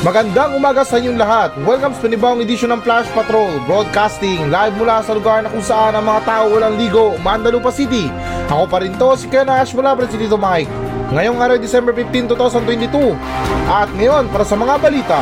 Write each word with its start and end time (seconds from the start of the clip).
Magandang 0.00 0.56
umaga 0.56 0.80
sa 0.80 0.96
inyong 0.96 1.20
lahat. 1.20 1.52
Welcome 1.60 1.92
sa 1.92 2.08
panibawang 2.08 2.40
edisyon 2.40 2.72
ng 2.72 2.80
Flash 2.80 3.04
Patrol 3.12 3.52
Broadcasting 3.68 4.48
live 4.48 4.72
mula 4.80 5.04
sa 5.04 5.12
lugar 5.12 5.44
na 5.44 5.52
kung 5.52 5.60
saan 5.60 5.92
ang 5.92 6.08
mga 6.08 6.24
tao 6.24 6.56
walang 6.56 6.80
ligo, 6.80 7.20
Mandalupa 7.20 7.68
City. 7.68 8.08
Ako 8.48 8.64
pa 8.64 8.80
rin 8.80 8.96
to, 8.96 9.12
si 9.20 9.28
Ken 9.28 9.44
Ash 9.52 9.76
mula 9.76 9.92
si 10.08 10.16
Tito 10.16 10.40
Mike. 10.40 10.72
Ngayong 11.12 11.36
araw, 11.36 11.60
December 11.60 11.92
15, 11.92 12.32
2022. 12.32 13.12
At 13.68 13.92
ngayon, 13.92 14.32
para 14.32 14.40
sa 14.40 14.56
mga 14.56 14.80
balita. 14.80 15.20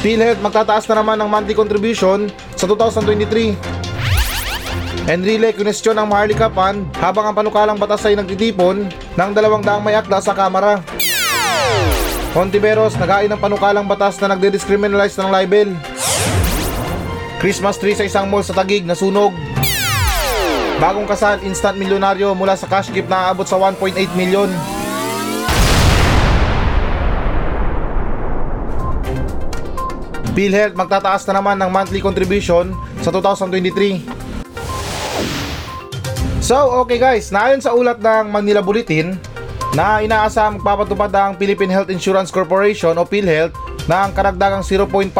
PhilHealth 0.00 0.40
magtataas 0.40 0.88
na 0.88 1.04
naman 1.04 1.20
ng 1.20 1.28
monthly 1.28 1.52
contribution 1.52 2.32
sa 2.56 2.64
2023. 2.64 3.52
Enrile 5.12 5.52
kunestyon 5.52 6.00
ang 6.00 6.08
Maharlika 6.08 6.48
Fund 6.48 6.88
habang 6.96 7.28
ang 7.28 7.36
panukalang 7.36 7.76
batas 7.76 8.08
ay 8.08 8.16
nagtitipon 8.16 8.88
ng 8.88 9.30
dalawang 9.36 9.60
daang 9.60 9.84
may 9.84 9.92
akda 9.92 10.24
sa 10.24 10.32
Kamara. 10.32 10.80
Hontiveros 12.36 12.92
nagain 13.00 13.32
ng 13.32 13.40
panukalang 13.40 13.88
batas 13.88 14.20
na 14.20 14.36
nagde-discriminalize 14.36 15.16
ng 15.16 15.32
libel. 15.32 15.72
Christmas 17.40 17.80
tree 17.80 17.96
sa 17.96 18.04
isang 18.04 18.28
mall 18.28 18.44
sa 18.44 18.52
Tagig 18.52 18.84
nasunog. 18.84 19.32
Bagong 20.78 21.08
kasal, 21.08 21.40
instant 21.42 21.80
milyonaryo 21.80 22.36
mula 22.36 22.52
sa 22.52 22.68
cash 22.68 22.92
gift 22.92 23.08
na 23.08 23.32
aabot 23.32 23.48
sa 23.48 23.56
1.8 23.56 23.96
million. 24.12 24.46
PhilHealth 30.38 30.78
magtataas 30.78 31.26
na 31.26 31.42
naman 31.42 31.58
ng 31.58 31.66
monthly 31.66 31.98
contribution 31.98 32.70
sa 33.02 33.10
2023. 33.10 34.06
So, 36.38 36.54
okay 36.86 37.02
guys, 37.02 37.34
naayon 37.34 37.58
sa 37.58 37.74
ulat 37.74 37.98
ng 37.98 38.30
Manila 38.30 38.62
Bulletin 38.62 39.18
na 39.76 40.00
inaasam 40.00 40.56
magpapatupad 40.56 41.12
ang 41.12 41.32
Philippine 41.36 41.72
Health 41.72 41.92
Insurance 41.92 42.32
Corporation 42.32 42.96
o 42.96 43.04
PhilHealth 43.04 43.52
na 43.88 44.04
ang 44.04 44.12
karagdagang 44.12 44.64
0.5% 44.64 45.12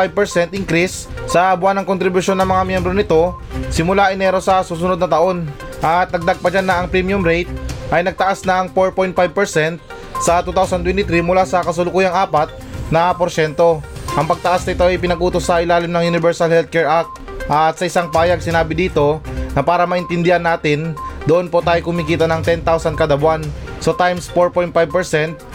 increase 0.57 1.09
sa 1.29 1.53
buwan 1.57 1.81
ng 1.81 1.87
kontribusyon 1.89 2.37
ng 2.41 2.49
mga 2.49 2.63
miyembro 2.69 2.93
nito 2.93 3.37
simula 3.69 4.13
Enero 4.13 4.41
sa 4.41 4.61
susunod 4.65 5.01
na 5.01 5.09
taon. 5.09 5.49
At 5.81 6.13
dagdag 6.13 6.41
pa 6.41 6.49
dyan 6.53 6.67
na 6.69 6.81
ang 6.81 6.87
premium 6.89 7.25
rate 7.25 7.49
ay 7.89 8.05
nagtaas 8.05 8.45
na 8.45 8.65
ang 8.65 8.69
4.5% 8.73 9.81
sa 10.21 10.45
2023 10.45 11.25
mula 11.25 11.49
sa 11.49 11.65
kasulukuyang 11.65 12.12
4 12.12 12.93
na 12.93 13.12
porsyento. 13.17 13.81
Ang 14.17 14.27
pagtaas 14.27 14.67
nito 14.67 14.85
ay 14.85 14.99
pinag-utos 14.99 15.47
sa 15.47 15.62
ilalim 15.62 15.93
ng 15.93 16.09
Universal 16.09 16.51
Healthcare 16.51 16.89
Act 16.89 17.12
at 17.49 17.79
sa 17.81 17.85
isang 17.89 18.12
payag 18.12 18.43
sinabi 18.43 18.77
dito 18.77 19.23
na 19.57 19.65
para 19.65 19.89
maintindihan 19.89 20.43
natin 20.43 20.93
doon 21.25 21.49
po 21.49 21.61
tayo 21.61 21.81
kumikita 21.85 22.25
ng 22.29 22.41
10,000 22.41 22.97
kada 22.99 23.17
buwan. 23.17 23.45
So 23.79 23.95
times 23.95 24.27
4.5% 24.31 24.75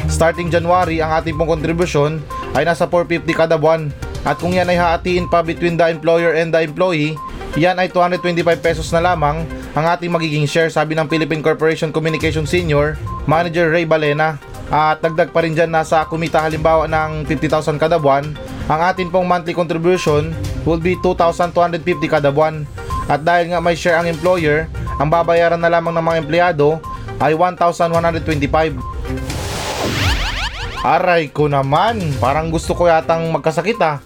starting 0.08 0.48
January 0.48 1.04
ang 1.04 1.20
ating 1.20 1.36
pong 1.36 1.60
contribution 1.60 2.24
ay 2.56 2.64
nasa 2.64 2.88
450 2.88 3.28
kada 3.36 3.56
buwan. 3.60 3.92
At 4.24 4.40
kung 4.40 4.56
yan 4.56 4.72
ay 4.72 4.80
hahatiin 4.80 5.28
pa 5.28 5.44
between 5.44 5.76
the 5.76 5.92
employer 5.92 6.32
and 6.32 6.56
the 6.56 6.64
employee, 6.64 7.20
yan 7.60 7.76
ay 7.78 7.92
225 7.92 8.40
pesos 8.64 8.88
na 8.96 9.04
lamang 9.04 9.44
ang 9.76 9.86
ating 9.86 10.10
magiging 10.10 10.48
share 10.48 10.72
sabi 10.72 10.96
ng 10.96 11.12
Philippine 11.12 11.44
Corporation 11.44 11.92
Communication 11.92 12.48
Senior 12.48 12.96
Manager 13.28 13.68
Ray 13.68 13.84
Balena. 13.84 14.40
At 14.74 15.04
dagdag 15.04 15.36
pa 15.36 15.44
rin 15.44 15.54
dyan 15.54 15.70
na 15.70 15.84
sa 15.84 16.08
kumita 16.08 16.40
halimbawa 16.42 16.88
ng 16.88 17.28
50,000 17.30 17.78
kada 17.78 18.00
buwan, 18.00 18.34
ang 18.72 18.80
atin 18.82 19.12
pong 19.12 19.28
monthly 19.28 19.52
contribution 19.54 20.32
will 20.64 20.80
be 20.80 20.96
2,250 21.04 21.84
kada 22.08 22.32
buwan. 22.32 22.64
At 23.12 23.28
dahil 23.28 23.52
nga 23.52 23.60
may 23.60 23.76
share 23.76 24.00
ang 24.00 24.08
employer, 24.08 24.72
ang 24.98 25.12
babayaran 25.12 25.60
na 25.60 25.70
lamang 25.70 25.94
ng 25.94 26.06
mga 26.06 26.20
empleyado 26.24 26.80
ay 27.20 27.36
1,125. 27.36 28.78
Aray 30.84 31.32
ko 31.32 31.48
naman, 31.48 32.02
parang 32.20 32.52
gusto 32.52 32.76
ko 32.76 32.92
yatang 32.92 33.32
magkasakit 33.32 33.80
ah. 33.80 34.04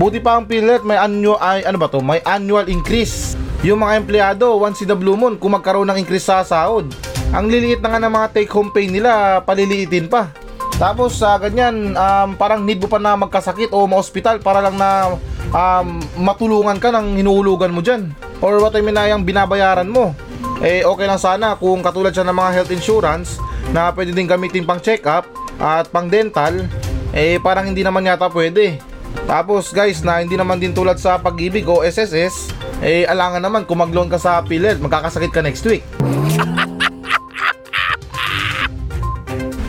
Buti 0.00 0.18
pa 0.18 0.40
ang 0.40 0.48
PhilHealth 0.48 0.82
may 0.82 0.98
annual 0.98 1.38
ay 1.38 1.62
ano 1.62 1.78
ba 1.78 1.86
to, 1.86 2.00
may 2.02 2.18
annual 2.24 2.66
increase. 2.66 3.36
Yung 3.62 3.84
mga 3.84 4.02
empleyado, 4.02 4.58
once 4.58 4.82
in 4.82 4.90
the 4.90 4.98
blue 4.98 5.14
moon, 5.14 5.38
kung 5.38 5.54
magkaroon 5.54 5.86
ng 5.86 6.02
increase 6.02 6.26
sa 6.26 6.42
sahod. 6.42 6.90
Ang 7.30 7.46
liliit 7.46 7.78
na 7.78 7.94
nga 7.94 8.02
ng 8.02 8.10
mga 8.10 8.28
take 8.34 8.50
home 8.50 8.74
pay 8.74 8.90
nila, 8.90 9.38
paliliitin 9.46 10.10
pa. 10.10 10.34
Tapos 10.80 11.20
sa 11.20 11.38
ganyan, 11.38 11.94
um, 11.94 12.34
parang 12.34 12.66
need 12.66 12.82
mo 12.82 12.90
pa 12.90 12.98
na 12.98 13.14
magkasakit 13.14 13.70
o 13.70 13.86
ma-hospital 13.86 14.42
para 14.42 14.58
lang 14.58 14.74
na 14.74 15.14
um, 15.54 16.02
matulungan 16.18 16.80
ka 16.82 16.90
ng 16.90 17.22
hinuhulugan 17.22 17.70
mo 17.70 17.78
dyan. 17.78 18.10
Or 18.42 18.58
what 18.58 18.74
I 18.74 18.82
mean 18.82 18.98
na 18.98 19.06
yung 19.06 19.22
binabayaran 19.22 19.86
mo. 19.86 20.18
Eh 20.58 20.82
okay 20.82 21.06
lang 21.06 21.22
sana 21.22 21.54
kung 21.54 21.78
katulad 21.78 22.10
siya 22.10 22.26
ng 22.26 22.34
mga 22.34 22.50
health 22.58 22.74
insurance 22.74 23.38
na 23.70 23.94
pwede 23.94 24.10
din 24.10 24.26
gamitin 24.26 24.66
pang 24.66 24.82
check-up 24.82 25.30
at 25.62 25.86
pang 25.94 26.10
dental, 26.10 26.66
eh 27.14 27.38
parang 27.38 27.70
hindi 27.70 27.86
naman 27.86 28.02
yata 28.02 28.26
pwede. 28.26 28.82
Tapos 29.30 29.70
guys 29.70 30.02
na 30.02 30.18
hindi 30.18 30.34
naman 30.34 30.58
din 30.58 30.74
tulad 30.74 30.98
sa 30.98 31.22
pag-ibig 31.22 31.62
o 31.70 31.86
SSS, 31.86 32.50
eh 32.82 33.06
alangan 33.06 33.38
naman 33.38 33.62
kung 33.62 33.78
mag-loan 33.78 34.10
ka 34.10 34.18
sa 34.18 34.42
PhilHealth, 34.42 34.82
magkakasakit 34.82 35.30
ka 35.30 35.38
next 35.38 35.62
week. 35.62 35.86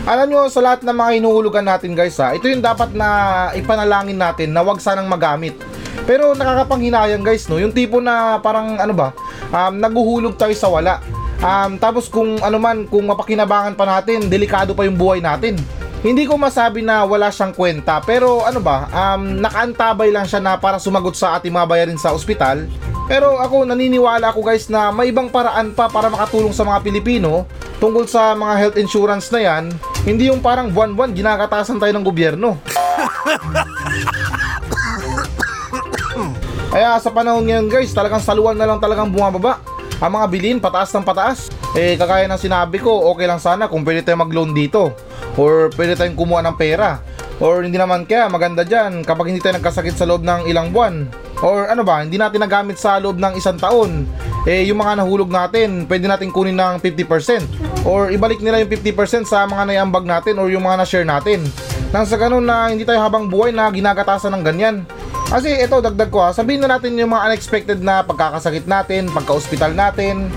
Alam 0.03 0.27
nyo, 0.27 0.51
sa 0.51 0.59
lahat 0.59 0.83
ng 0.83 0.97
mga 0.99 1.11
hinuhulugan 1.15 1.63
natin 1.63 1.95
guys 1.95 2.19
ha, 2.19 2.35
ito 2.35 2.51
yung 2.51 2.59
dapat 2.59 2.91
na 2.91 3.07
ipanalangin 3.55 4.19
natin 4.19 4.51
na 4.51 4.59
wag 4.59 4.83
sanang 4.83 5.07
magamit. 5.07 5.55
Pero 6.03 6.35
nakakapanghinayang 6.35 7.23
guys 7.23 7.47
no, 7.47 7.59
yung 7.59 7.71
tipo 7.71 8.03
na 8.03 8.39
parang 8.43 8.75
ano 8.75 8.91
ba, 8.91 9.15
um, 9.51 9.73
naguhulog 9.79 10.35
tayo 10.35 10.51
sa 10.55 10.67
wala. 10.67 10.99
Um, 11.43 11.75
tapos 11.75 12.07
kung 12.07 12.39
ano 12.39 12.57
man, 12.59 12.87
kung 12.87 13.03
mapakinabangan 13.07 13.75
pa 13.75 13.83
natin, 13.87 14.31
delikado 14.31 14.71
pa 14.71 14.87
yung 14.87 14.95
buhay 14.95 15.19
natin. 15.19 15.59
Hindi 16.03 16.27
ko 16.27 16.35
masabi 16.35 16.83
na 16.83 17.07
wala 17.07 17.31
siyang 17.31 17.55
kwenta, 17.55 18.03
pero 18.03 18.43
ano 18.43 18.59
ba, 18.59 18.91
um, 18.91 19.39
nakaantabay 19.39 20.11
lang 20.11 20.27
siya 20.27 20.43
na 20.43 20.59
para 20.59 20.75
sumagot 20.75 21.15
sa 21.15 21.39
ating 21.39 21.55
mga 21.55 21.67
bayarin 21.67 21.99
sa 21.99 22.11
ospital. 22.11 22.67
Pero 23.07 23.39
ako 23.39 23.67
naniniwala 23.67 24.31
ako 24.31 24.43
guys 24.43 24.67
na 24.67 24.91
may 24.91 25.11
ibang 25.11 25.31
paraan 25.31 25.71
pa 25.71 25.87
para 25.87 26.11
makatulong 26.11 26.55
sa 26.55 26.63
mga 26.63 26.83
Pilipino 26.83 27.47
tungkol 27.79 28.07
sa 28.07 28.31
mga 28.35 28.53
health 28.59 28.77
insurance 28.79 29.27
na 29.31 29.43
yan, 29.43 29.71
hindi 30.07 30.31
yung 30.31 30.39
parang 30.39 30.71
buwan-buwan 30.71 31.15
ginagatasan 31.15 31.79
tayo 31.79 31.91
ng 31.95 32.03
gobyerno. 32.03 32.59
Kaya 36.73 36.97
sa 36.97 37.13
panahon 37.13 37.45
ngayon 37.45 37.69
guys, 37.69 37.93
talagang 37.93 38.17
saluan 38.17 38.57
na 38.57 38.65
lang 38.65 38.81
talagang 38.81 39.13
bumababa. 39.13 39.61
Ang 40.01 40.17
mga 40.17 40.25
bilin 40.25 40.57
pataas 40.57 40.89
ng 40.97 41.05
pataas. 41.05 41.53
Eh 41.77 41.93
kagaya 42.01 42.25
ng 42.25 42.41
sinabi 42.41 42.81
ko, 42.81 43.13
okay 43.13 43.29
lang 43.29 43.37
sana 43.37 43.69
kung 43.69 43.85
pwede 43.85 44.01
tayong 44.01 44.25
mag-loan 44.25 44.57
dito. 44.57 44.89
Or 45.37 45.69
pwede 45.77 45.93
tayong 45.93 46.17
kumuha 46.17 46.41
ng 46.41 46.57
pera. 46.57 46.97
Or 47.37 47.61
hindi 47.61 47.77
naman 47.77 48.09
kaya 48.09 48.25
maganda 48.25 48.65
dyan 48.65 49.05
kapag 49.05 49.29
hindi 49.29 49.37
tayo 49.37 49.61
nagkasakit 49.61 49.93
sa 49.93 50.09
loob 50.09 50.25
ng 50.25 50.49
ilang 50.49 50.73
buwan. 50.73 51.13
Or 51.45 51.69
ano 51.69 51.85
ba, 51.85 52.01
hindi 52.01 52.17
natin 52.17 52.41
nagamit 52.41 52.81
sa 52.81 52.97
loob 52.97 53.21
ng 53.21 53.37
isang 53.37 53.61
taon. 53.61 54.09
Eh 54.49 54.65
yung 54.65 54.81
mga 54.81 55.05
nahulog 55.05 55.29
natin, 55.29 55.85
pwede 55.85 56.09
natin 56.09 56.33
kunin 56.33 56.57
ng 56.57 56.81
50%. 56.81 57.85
Or 57.85 58.09
ibalik 58.09 58.41
nila 58.41 58.65
yung 58.65 58.73
50% 58.73 59.29
sa 59.29 59.45
mga 59.45 59.69
naiambag 59.69 60.09
natin 60.09 60.41
or 60.41 60.49
yung 60.49 60.65
mga 60.65 60.81
na-share 60.81 61.05
natin. 61.05 61.45
Nang 61.93 62.09
sa 62.09 62.17
ganun 62.17 62.49
na 62.49 62.73
hindi 62.73 62.81
tayo 62.81 62.97
habang 62.97 63.29
buhay 63.29 63.53
na 63.53 63.69
ginagatasan 63.69 64.33
ng 64.33 64.41
ganyan. 64.41 64.89
Kasi 65.33 65.49
ito, 65.65 65.81
dagdag 65.81 66.13
ko 66.13 66.21
ha, 66.21 66.29
sabihin 66.29 66.61
na 66.61 66.77
natin 66.77 66.93
yung 66.93 67.09
mga 67.09 67.33
unexpected 67.33 67.81
na 67.81 68.05
pagkakasakit 68.05 68.69
natin, 68.69 69.09
pagka-hospital 69.09 69.73
natin, 69.73 70.29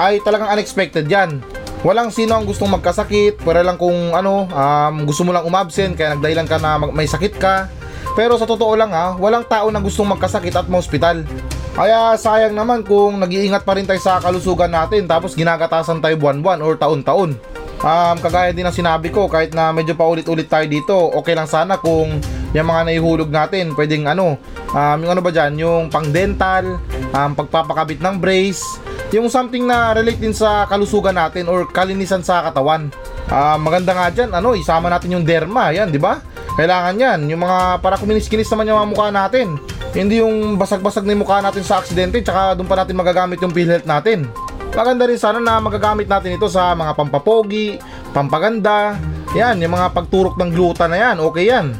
ay 0.00 0.24
talagang 0.24 0.48
unexpected 0.48 1.04
yan. 1.04 1.44
Walang 1.84 2.08
sino 2.08 2.32
ang 2.32 2.48
gustong 2.48 2.72
magkasakit, 2.72 3.44
pero 3.44 3.60
lang 3.60 3.76
kung 3.76 4.16
ano, 4.16 4.48
um, 4.48 5.04
gusto 5.04 5.28
mo 5.28 5.36
lang 5.36 5.44
umabsent, 5.44 6.00
kaya 6.00 6.16
nagdahilan 6.16 6.48
ka 6.48 6.56
na 6.56 6.80
may 6.80 7.04
sakit 7.04 7.36
ka. 7.36 7.68
Pero 8.16 8.40
sa 8.40 8.48
totoo 8.48 8.72
lang 8.72 8.88
ha, 8.88 9.20
walang 9.20 9.44
tao 9.44 9.68
na 9.68 9.84
gustong 9.84 10.16
magkasakit 10.16 10.56
at 10.56 10.66
ma-hospital. 10.72 11.28
Kaya 11.76 12.16
sayang 12.16 12.56
naman 12.56 12.88
kung 12.88 13.20
nag-iingat 13.20 13.68
pa 13.68 13.76
rin 13.76 13.84
tayo 13.84 14.00
sa 14.00 14.16
kalusugan 14.16 14.72
natin 14.72 15.04
tapos 15.04 15.36
ginagatasan 15.36 16.00
tayo 16.00 16.16
buwan-buwan 16.16 16.64
or 16.64 16.74
taon-taon. 16.80 17.36
Um, 17.84 18.16
kagaya 18.18 18.50
din 18.56 18.64
ng 18.64 18.74
sinabi 18.74 19.12
ko, 19.12 19.28
kahit 19.28 19.52
na 19.52 19.76
medyo 19.76 19.92
paulit-ulit 19.92 20.48
tayo 20.48 20.64
dito, 20.64 20.96
okay 21.14 21.36
lang 21.36 21.46
sana 21.46 21.76
kung 21.78 22.18
yung 22.56 22.68
mga 22.68 22.80
naihulog 22.88 23.30
natin, 23.30 23.76
pwedeng 23.76 24.08
ano, 24.08 24.40
um, 24.72 24.98
yung 25.04 25.12
ano 25.12 25.20
ba 25.20 25.30
dyan, 25.32 25.52
yung 25.60 25.82
pang 25.92 26.08
dental, 26.08 26.80
um, 27.12 27.30
pagpapakabit 27.36 28.00
ng 28.00 28.16
brace, 28.16 28.64
yung 29.12 29.28
something 29.28 29.64
na 29.64 29.96
relate 29.96 30.20
din 30.20 30.36
sa 30.36 30.68
kalusugan 30.68 31.16
natin 31.16 31.48
or 31.48 31.68
kalinisan 31.68 32.20
sa 32.24 32.44
katawan. 32.48 32.92
Um, 33.28 33.58
maganda 33.60 33.92
nga 33.92 34.08
dyan, 34.08 34.32
ano, 34.32 34.56
isama 34.56 34.88
natin 34.88 35.12
yung 35.12 35.24
derma, 35.24 35.72
yan, 35.72 35.92
di 35.92 36.00
ba? 36.00 36.20
Kailangan 36.56 36.96
yan, 36.96 37.18
yung 37.28 37.44
mga 37.44 37.84
para 37.84 38.00
kuminis-kinis 38.00 38.48
naman 38.50 38.72
yung 38.72 38.78
mga 38.80 38.90
mukha 38.90 39.08
natin. 39.12 39.46
Hindi 39.92 40.20
yung 40.20 40.56
basag-basag 40.56 41.04
na 41.04 41.12
yung 41.16 41.22
mukha 41.24 41.40
natin 41.44 41.64
sa 41.64 41.80
aksidente, 41.80 42.20
tsaka 42.24 42.56
doon 42.56 42.68
pa 42.68 42.76
natin 42.80 42.96
magagamit 42.96 43.38
yung 43.40 43.52
PhilHealth 43.52 43.88
natin. 43.88 44.28
Maganda 44.72 45.08
rin 45.08 45.20
sana 45.20 45.40
na 45.40 45.60
magagamit 45.60 46.08
natin 46.08 46.36
ito 46.36 46.48
sa 46.48 46.72
mga 46.76 46.92
pampapogi, 46.96 47.80
pampaganda, 48.12 48.96
yan, 49.36 49.60
yung 49.60 49.76
mga 49.76 49.92
pagturok 49.92 50.40
ng 50.40 50.50
gluta 50.52 50.88
na 50.88 50.96
yan, 50.96 51.16
okay 51.20 51.52
yan. 51.52 51.76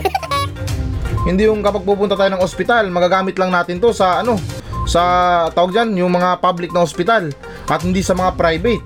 Hindi 1.28 1.50
yung 1.50 1.60
kapag 1.64 1.82
pupunta 1.82 2.14
tayo 2.14 2.30
ng 2.34 2.44
ospital, 2.44 2.86
magagamit 2.88 3.34
lang 3.34 3.50
natin 3.50 3.82
to 3.82 3.90
sa 3.90 4.22
ano, 4.22 4.38
sa 4.86 5.02
tawag 5.50 5.74
dyan, 5.74 6.06
yung 6.06 6.14
mga 6.14 6.38
public 6.38 6.70
na 6.70 6.86
ospital 6.86 7.34
at 7.66 7.82
hindi 7.82 7.98
sa 7.98 8.14
mga 8.14 8.38
private. 8.38 8.82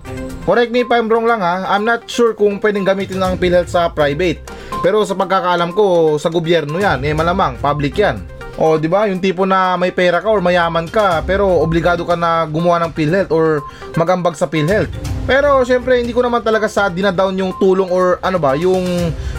Correct 0.49 0.73
me 0.73 0.89
if 0.89 0.91
I'm 0.91 1.13
wrong 1.13 1.29
lang 1.29 1.45
ha. 1.45 1.69
I'm 1.69 1.85
not 1.85 2.09
sure 2.09 2.33
kung 2.33 2.57
pwedeng 2.65 2.89
gamitin 2.89 3.21
ng 3.21 3.37
PhilHealth 3.37 3.69
sa 3.69 3.93
private. 3.93 4.41
Pero 4.81 5.05
sa 5.05 5.13
pagkakaalam 5.13 5.77
ko, 5.77 6.17
sa 6.17 6.33
gobyerno 6.33 6.81
yan, 6.81 7.05
eh 7.05 7.13
malamang, 7.13 7.61
public 7.61 8.01
yan. 8.01 8.25
O, 8.61 8.77
di 8.77 8.93
ba? 8.93 9.09
Yung 9.09 9.25
tipo 9.25 9.49
na 9.49 9.81
may 9.81 9.89
pera 9.89 10.21
ka 10.21 10.29
or 10.29 10.45
mayaman 10.45 10.85
ka, 10.85 11.25
pero 11.25 11.49
obligado 11.49 12.05
ka 12.05 12.13
na 12.13 12.45
gumawa 12.45 12.77
ng 12.85 12.93
PhilHealth 12.93 13.33
or 13.33 13.65
magambag 13.97 14.37
sa 14.37 14.45
PhilHealth. 14.45 14.93
Pero 15.25 15.65
syempre 15.65 15.97
hindi 15.97 16.13
ko 16.13 16.21
naman 16.21 16.45
talaga 16.45 16.69
sa 16.69 16.93
dinadown 16.93 17.41
yung 17.41 17.57
tulong 17.57 17.89
or 17.89 18.21
ano 18.21 18.37
ba, 18.37 18.53
yung 18.61 18.85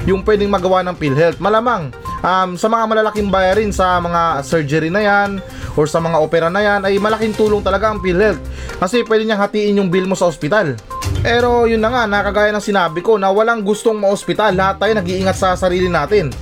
yung 0.10 0.26
pwedeng 0.26 0.50
magawa 0.50 0.82
ng 0.82 0.98
PhilHealth. 0.98 1.38
Malamang 1.38 1.94
um, 2.26 2.58
sa 2.58 2.66
mga 2.66 2.84
malalaking 2.90 3.30
bayarin 3.30 3.70
sa 3.70 4.02
mga 4.02 4.42
surgery 4.42 4.90
na 4.90 5.06
yan 5.06 5.38
or 5.78 5.86
sa 5.86 6.02
mga 6.02 6.18
opera 6.18 6.50
na 6.50 6.66
yan 6.66 6.82
ay 6.90 6.98
malaking 6.98 7.38
tulong 7.38 7.62
talaga 7.62 7.94
ang 7.94 8.02
PhilHealth. 8.02 8.42
Kasi 8.82 9.06
pwede 9.06 9.30
niyang 9.30 9.42
hatiin 9.46 9.78
yung 9.78 9.94
bill 9.94 10.10
mo 10.10 10.18
sa 10.18 10.26
ospital. 10.26 10.74
Pero 11.22 11.70
yun 11.70 11.78
na 11.78 11.94
nga, 11.94 12.04
nakagaya 12.10 12.50
ng 12.50 12.64
sinabi 12.66 13.06
ko 13.06 13.22
na 13.22 13.30
walang 13.30 13.62
gustong 13.62 14.02
ma-ospital, 14.02 14.58
lahat 14.58 14.82
tayo 14.82 14.94
nag-iingat 14.98 15.38
sa 15.38 15.54
sarili 15.54 15.86
natin. 15.86 16.34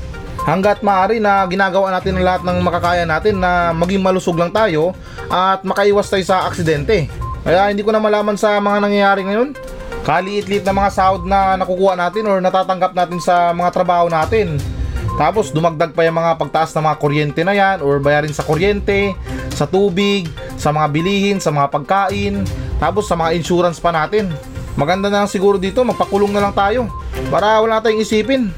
Hanggat 0.50 0.82
maaari 0.82 1.22
na 1.22 1.46
ginagawa 1.46 1.94
natin 1.94 2.18
ang 2.18 2.26
lahat 2.26 2.42
ng 2.42 2.58
makakaya 2.66 3.06
natin 3.06 3.38
na 3.38 3.70
maging 3.70 4.02
malusog 4.02 4.34
lang 4.34 4.50
tayo 4.50 4.98
at 5.30 5.62
makaiwas 5.62 6.10
tayo 6.10 6.26
sa 6.26 6.50
aksidente. 6.50 7.06
Kaya 7.46 7.70
hindi 7.70 7.86
ko 7.86 7.94
na 7.94 8.02
malaman 8.02 8.34
sa 8.34 8.58
mga 8.58 8.82
nangyayari 8.82 9.30
ngayon. 9.30 9.54
Kaliit-liit 10.02 10.66
na 10.66 10.74
mga 10.74 10.90
sahod 10.90 11.22
na 11.30 11.54
nakukuha 11.54 11.94
natin 11.94 12.26
or 12.26 12.42
natatanggap 12.42 12.98
natin 12.98 13.22
sa 13.22 13.54
mga 13.54 13.70
trabaho 13.70 14.10
natin. 14.10 14.58
Tapos 15.22 15.54
dumagdag 15.54 15.94
pa 15.94 16.02
yung 16.10 16.18
mga 16.18 16.42
pagtaas 16.42 16.74
ng 16.74 16.82
mga 16.82 16.98
kuryente 16.98 17.42
na 17.46 17.54
yan 17.54 17.86
or 17.86 18.02
bayarin 18.02 18.34
sa 18.34 18.42
kuryente, 18.42 19.14
sa 19.54 19.70
tubig, 19.70 20.34
sa 20.58 20.74
mga 20.74 20.90
bilihin, 20.90 21.38
sa 21.38 21.54
mga 21.54 21.70
pagkain, 21.70 22.42
tapos 22.82 23.06
sa 23.06 23.14
mga 23.14 23.38
insurance 23.38 23.78
pa 23.78 23.94
natin. 23.94 24.34
Maganda 24.74 25.14
na 25.14 25.22
lang 25.22 25.30
siguro 25.30 25.62
dito, 25.62 25.86
magpakulong 25.86 26.34
na 26.34 26.42
lang 26.42 26.58
tayo 26.58 26.90
para 27.30 27.62
wala 27.62 27.78
tayong 27.86 28.02
isipin. 28.02 28.50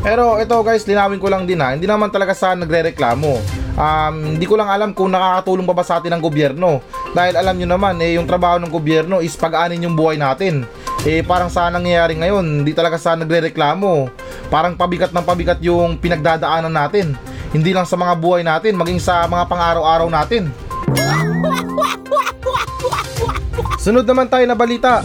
Pero 0.00 0.40
ito 0.40 0.56
guys, 0.64 0.88
linawin 0.88 1.20
ko 1.20 1.28
lang 1.28 1.44
din 1.44 1.60
ha, 1.60 1.76
hindi 1.76 1.84
naman 1.84 2.08
talaga 2.08 2.32
sa 2.32 2.56
nagre-reklamo. 2.56 3.36
Um, 3.76 4.36
hindi 4.36 4.48
ko 4.48 4.56
lang 4.56 4.72
alam 4.72 4.96
kung 4.96 5.12
nakakatulong 5.12 5.68
pa 5.68 5.76
ba 5.76 5.84
sa 5.84 6.00
atin 6.00 6.16
ng 6.16 6.22
gobyerno. 6.24 6.80
Dahil 7.12 7.36
alam 7.36 7.52
nyo 7.56 7.68
naman, 7.76 8.00
eh, 8.00 8.16
yung 8.16 8.24
trabaho 8.24 8.56
ng 8.56 8.72
gobyerno 8.72 9.20
is 9.20 9.36
pag-anin 9.36 9.84
yung 9.84 9.92
buhay 9.92 10.16
natin. 10.16 10.64
Eh 11.04 11.20
parang 11.24 11.52
sa 11.52 11.68
nangyayari 11.68 12.16
ngayon, 12.16 12.64
hindi 12.64 12.72
talaga 12.72 12.96
sa 12.96 13.12
nagre-reklamo. 13.12 14.08
Parang 14.48 14.72
pabigat 14.72 15.12
ng 15.12 15.24
pabigat 15.24 15.60
yung 15.60 16.00
pinagdadaanan 16.00 16.72
natin. 16.72 17.12
Hindi 17.52 17.76
lang 17.76 17.84
sa 17.84 18.00
mga 18.00 18.16
buhay 18.16 18.40
natin, 18.40 18.80
maging 18.80 19.04
sa 19.04 19.28
mga 19.28 19.44
pang-araw-araw 19.48 20.08
natin. 20.08 20.48
Sunod 23.84 24.04
naman 24.04 24.28
tayo 24.28 24.44
na 24.44 24.56
balita. 24.56 25.00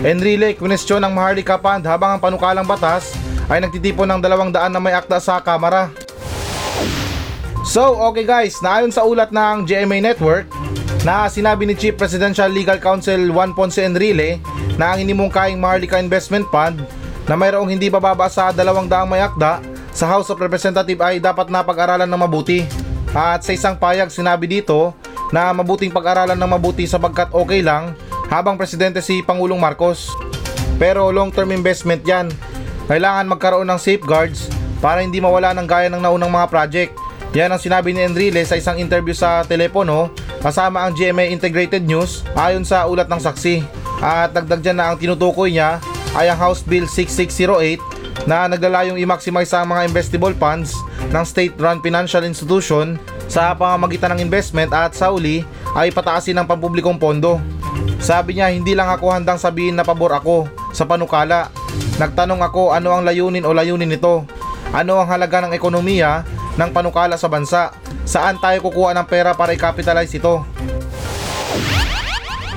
Enrile, 0.00 0.56
kwestiyon 0.56 1.04
ng 1.04 1.12
Maharlika 1.12 1.60
Fund 1.60 1.84
habang 1.84 2.16
ang 2.16 2.20
panukalang 2.24 2.64
batas 2.64 3.12
ay 3.52 3.60
nagtitipon 3.60 4.08
ng 4.08 4.20
dalawang 4.24 4.48
daan 4.48 4.72
na 4.72 4.80
may 4.80 4.96
akda 4.96 5.20
sa 5.20 5.44
kamara. 5.44 5.92
So, 7.68 8.00
okay 8.08 8.24
guys, 8.24 8.56
naayon 8.64 8.96
sa 8.96 9.04
ulat 9.04 9.28
ng 9.28 9.68
GMA 9.68 10.00
Network 10.00 10.48
na 11.04 11.28
sinabi 11.28 11.68
ni 11.68 11.76
Chief 11.76 11.92
Presidential 11.92 12.48
Legal 12.48 12.80
Counsel 12.80 13.28
Juan 13.28 13.52
Ponce 13.52 13.84
Enrile 13.84 14.40
na 14.80 14.96
ang 14.96 15.04
inimungkaing 15.04 15.60
Maharlika 15.60 16.00
Investment 16.00 16.48
Fund 16.48 16.80
na 17.28 17.36
mayroong 17.36 17.68
hindi 17.68 17.92
bababa 17.92 18.32
sa 18.32 18.56
dalawang 18.56 18.88
daang 18.88 19.12
may 19.12 19.20
akda 19.20 19.60
sa 19.92 20.08
House 20.08 20.32
of 20.32 20.40
Representative 20.40 20.96
ay 21.04 21.20
dapat 21.20 21.52
na 21.52 21.60
pag-aralan 21.60 22.08
ng 22.08 22.20
mabuti. 22.24 22.64
At 23.12 23.44
sa 23.44 23.52
isang 23.52 23.76
payag 23.76 24.08
sinabi 24.08 24.48
dito 24.48 24.96
na 25.28 25.52
mabuting 25.52 25.92
pag-aralan 25.92 26.40
ng 26.40 26.50
mabuti 26.56 26.88
sapagkat 26.88 27.28
okay 27.36 27.60
lang 27.60 27.92
habang 28.30 28.54
presidente 28.54 29.02
si 29.02 29.20
Pangulong 29.20 29.58
Marcos. 29.58 30.14
Pero 30.78 31.10
long-term 31.10 31.50
investment 31.50 32.00
yan. 32.06 32.30
Kailangan 32.86 33.28
magkaroon 33.28 33.68
ng 33.68 33.76
safeguards 33.76 34.48
para 34.80 35.04
hindi 35.04 35.20
mawala 35.20 35.52
ng 35.52 35.66
gaya 35.68 35.92
ng 35.92 36.00
naunang 36.00 36.32
mga 36.32 36.46
project. 36.48 36.92
Yan 37.36 37.52
ang 37.52 37.60
sinabi 37.60 37.92
ni 37.92 38.00
Enrile 38.02 38.42
sa 38.42 38.56
isang 38.56 38.80
interview 38.80 39.14
sa 39.14 39.44
telepono 39.44 40.10
kasama 40.40 40.82
ang 40.82 40.96
GMA 40.96 41.30
Integrated 41.30 41.84
News 41.84 42.24
ayon 42.34 42.64
sa 42.64 42.88
ulat 42.88 43.06
ng 43.06 43.20
saksi. 43.20 43.62
At 44.00 44.32
dagdag 44.32 44.64
dyan 44.64 44.78
na 44.80 44.88
ang 44.90 44.96
tinutukoy 44.96 45.52
niya 45.52 45.78
ay 46.16 46.32
ang 46.32 46.40
House 46.40 46.64
Bill 46.64 46.88
6608 46.88 48.26
na 48.26 48.48
naglalayong 48.48 48.98
i-maximize 48.98 49.52
ang 49.54 49.70
mga 49.70 49.86
investable 49.86 50.34
funds 50.34 50.74
ng 51.12 51.24
state-run 51.24 51.78
financial 51.84 52.24
institution 52.24 52.98
sa 53.30 53.54
pamamagitan 53.54 54.16
ng 54.16 54.24
investment 54.26 54.74
at 54.74 54.96
sa 54.96 55.14
uli 55.14 55.46
ay 55.78 55.94
pataasin 55.94 56.34
ng 56.40 56.46
pampublikong 56.48 56.98
pondo. 56.98 57.38
Sabi 58.10 58.34
niya 58.34 58.50
hindi 58.50 58.74
lang 58.74 58.90
ako 58.90 59.06
handang 59.14 59.38
sabihin 59.38 59.78
na 59.78 59.86
pabor 59.86 60.10
ako 60.10 60.50
sa 60.74 60.82
panukala. 60.82 61.46
Nagtanong 61.94 62.42
ako 62.42 62.74
ano 62.74 62.90
ang 62.90 63.06
layunin 63.06 63.46
o 63.46 63.54
layunin 63.54 63.86
nito. 63.86 64.26
Ano 64.74 64.98
ang 64.98 65.06
halaga 65.06 65.46
ng 65.46 65.54
ekonomiya 65.54 66.26
ng 66.58 66.74
panukala 66.74 67.14
sa 67.14 67.30
bansa? 67.30 67.70
Saan 68.02 68.42
tayo 68.42 68.66
kukuha 68.66 68.98
ng 68.98 69.06
pera 69.06 69.30
para 69.38 69.54
i-capitalize 69.54 70.10
ito? 70.10 70.42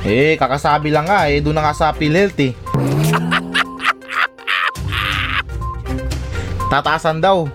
Eh, 0.01 0.33
kakasabi 0.41 0.89
lang 0.89 1.05
nga 1.05 1.29
eh, 1.29 1.37
doon 1.37 1.61
na 1.61 1.69
nga 1.69 1.77
sa 1.77 1.93
PhilHealth 1.93 2.41
eh. 2.41 2.57
Tataasan 6.73 7.21
daw. 7.21 7.45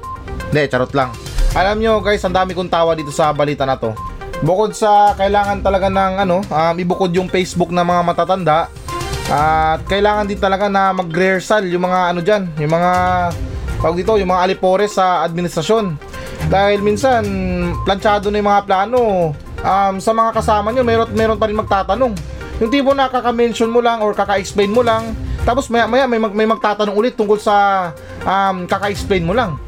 Hindi, 0.55 0.71
charot 0.71 0.95
lang. 0.95 1.11
Alam 1.51 1.83
nyo 1.83 1.99
guys, 1.99 2.23
ang 2.23 2.39
dami 2.39 2.55
kong 2.55 2.71
tawa 2.71 2.95
dito 2.95 3.11
sa 3.11 3.35
balita 3.35 3.67
na 3.67 3.75
to. 3.75 3.91
Bukod 4.39 4.71
sa 4.71 5.19
kailangan 5.19 5.67
talaga 5.67 5.91
ng 5.91 6.15
ano, 6.23 6.39
um, 6.47 6.75
ibukod 6.79 7.11
yung 7.11 7.27
Facebook 7.27 7.75
ng 7.75 7.83
mga 7.83 8.03
matatanda, 8.07 8.71
at 9.29 9.85
kailangan 9.85 10.25
din 10.25 10.41
talaga 10.41 10.73
na 10.73 10.95
mag-rehearsal 10.97 11.69
yung 11.69 11.85
mga 11.85 12.01
ano 12.15 12.21
dyan, 12.25 12.43
yung 12.57 12.73
mga 12.73 12.93
tawag 13.83 13.97
dito, 14.01 14.17
yung 14.17 14.31
mga 14.33 14.45
alipores 14.49 14.97
sa 14.97 15.21
administrasyon. 15.29 16.01
Dahil 16.49 16.81
minsan, 16.81 17.23
planchado 17.85 18.33
na 18.33 18.41
yung 18.41 18.49
mga 18.49 18.65
plano. 18.65 19.01
Um, 19.61 19.95
sa 20.01 20.17
mga 20.17 20.31
kasama 20.33 20.73
nyo, 20.73 20.87
meron, 20.87 21.09
meron 21.13 21.37
pa 21.37 21.51
rin 21.51 21.59
magtatanong. 21.61 22.15
Yung 22.63 22.71
tipo 22.73 22.97
na 22.97 23.13
kaka-mention 23.13 23.69
mo 23.69 23.85
lang 23.85 24.01
or 24.01 24.17
kaka-explain 24.17 24.73
mo 24.73 24.81
lang, 24.81 25.13
tapos 25.45 25.69
maya 25.69 25.87
maya 25.87 26.09
may, 26.09 26.19
mag, 26.19 26.35
may 26.35 26.49
magtatanong 26.49 26.97
ulit 26.97 27.15
tungkol 27.15 27.39
sa 27.39 27.91
um, 28.25 28.65
kaka-explain 28.65 29.29
mo 29.29 29.37
lang. 29.37 29.61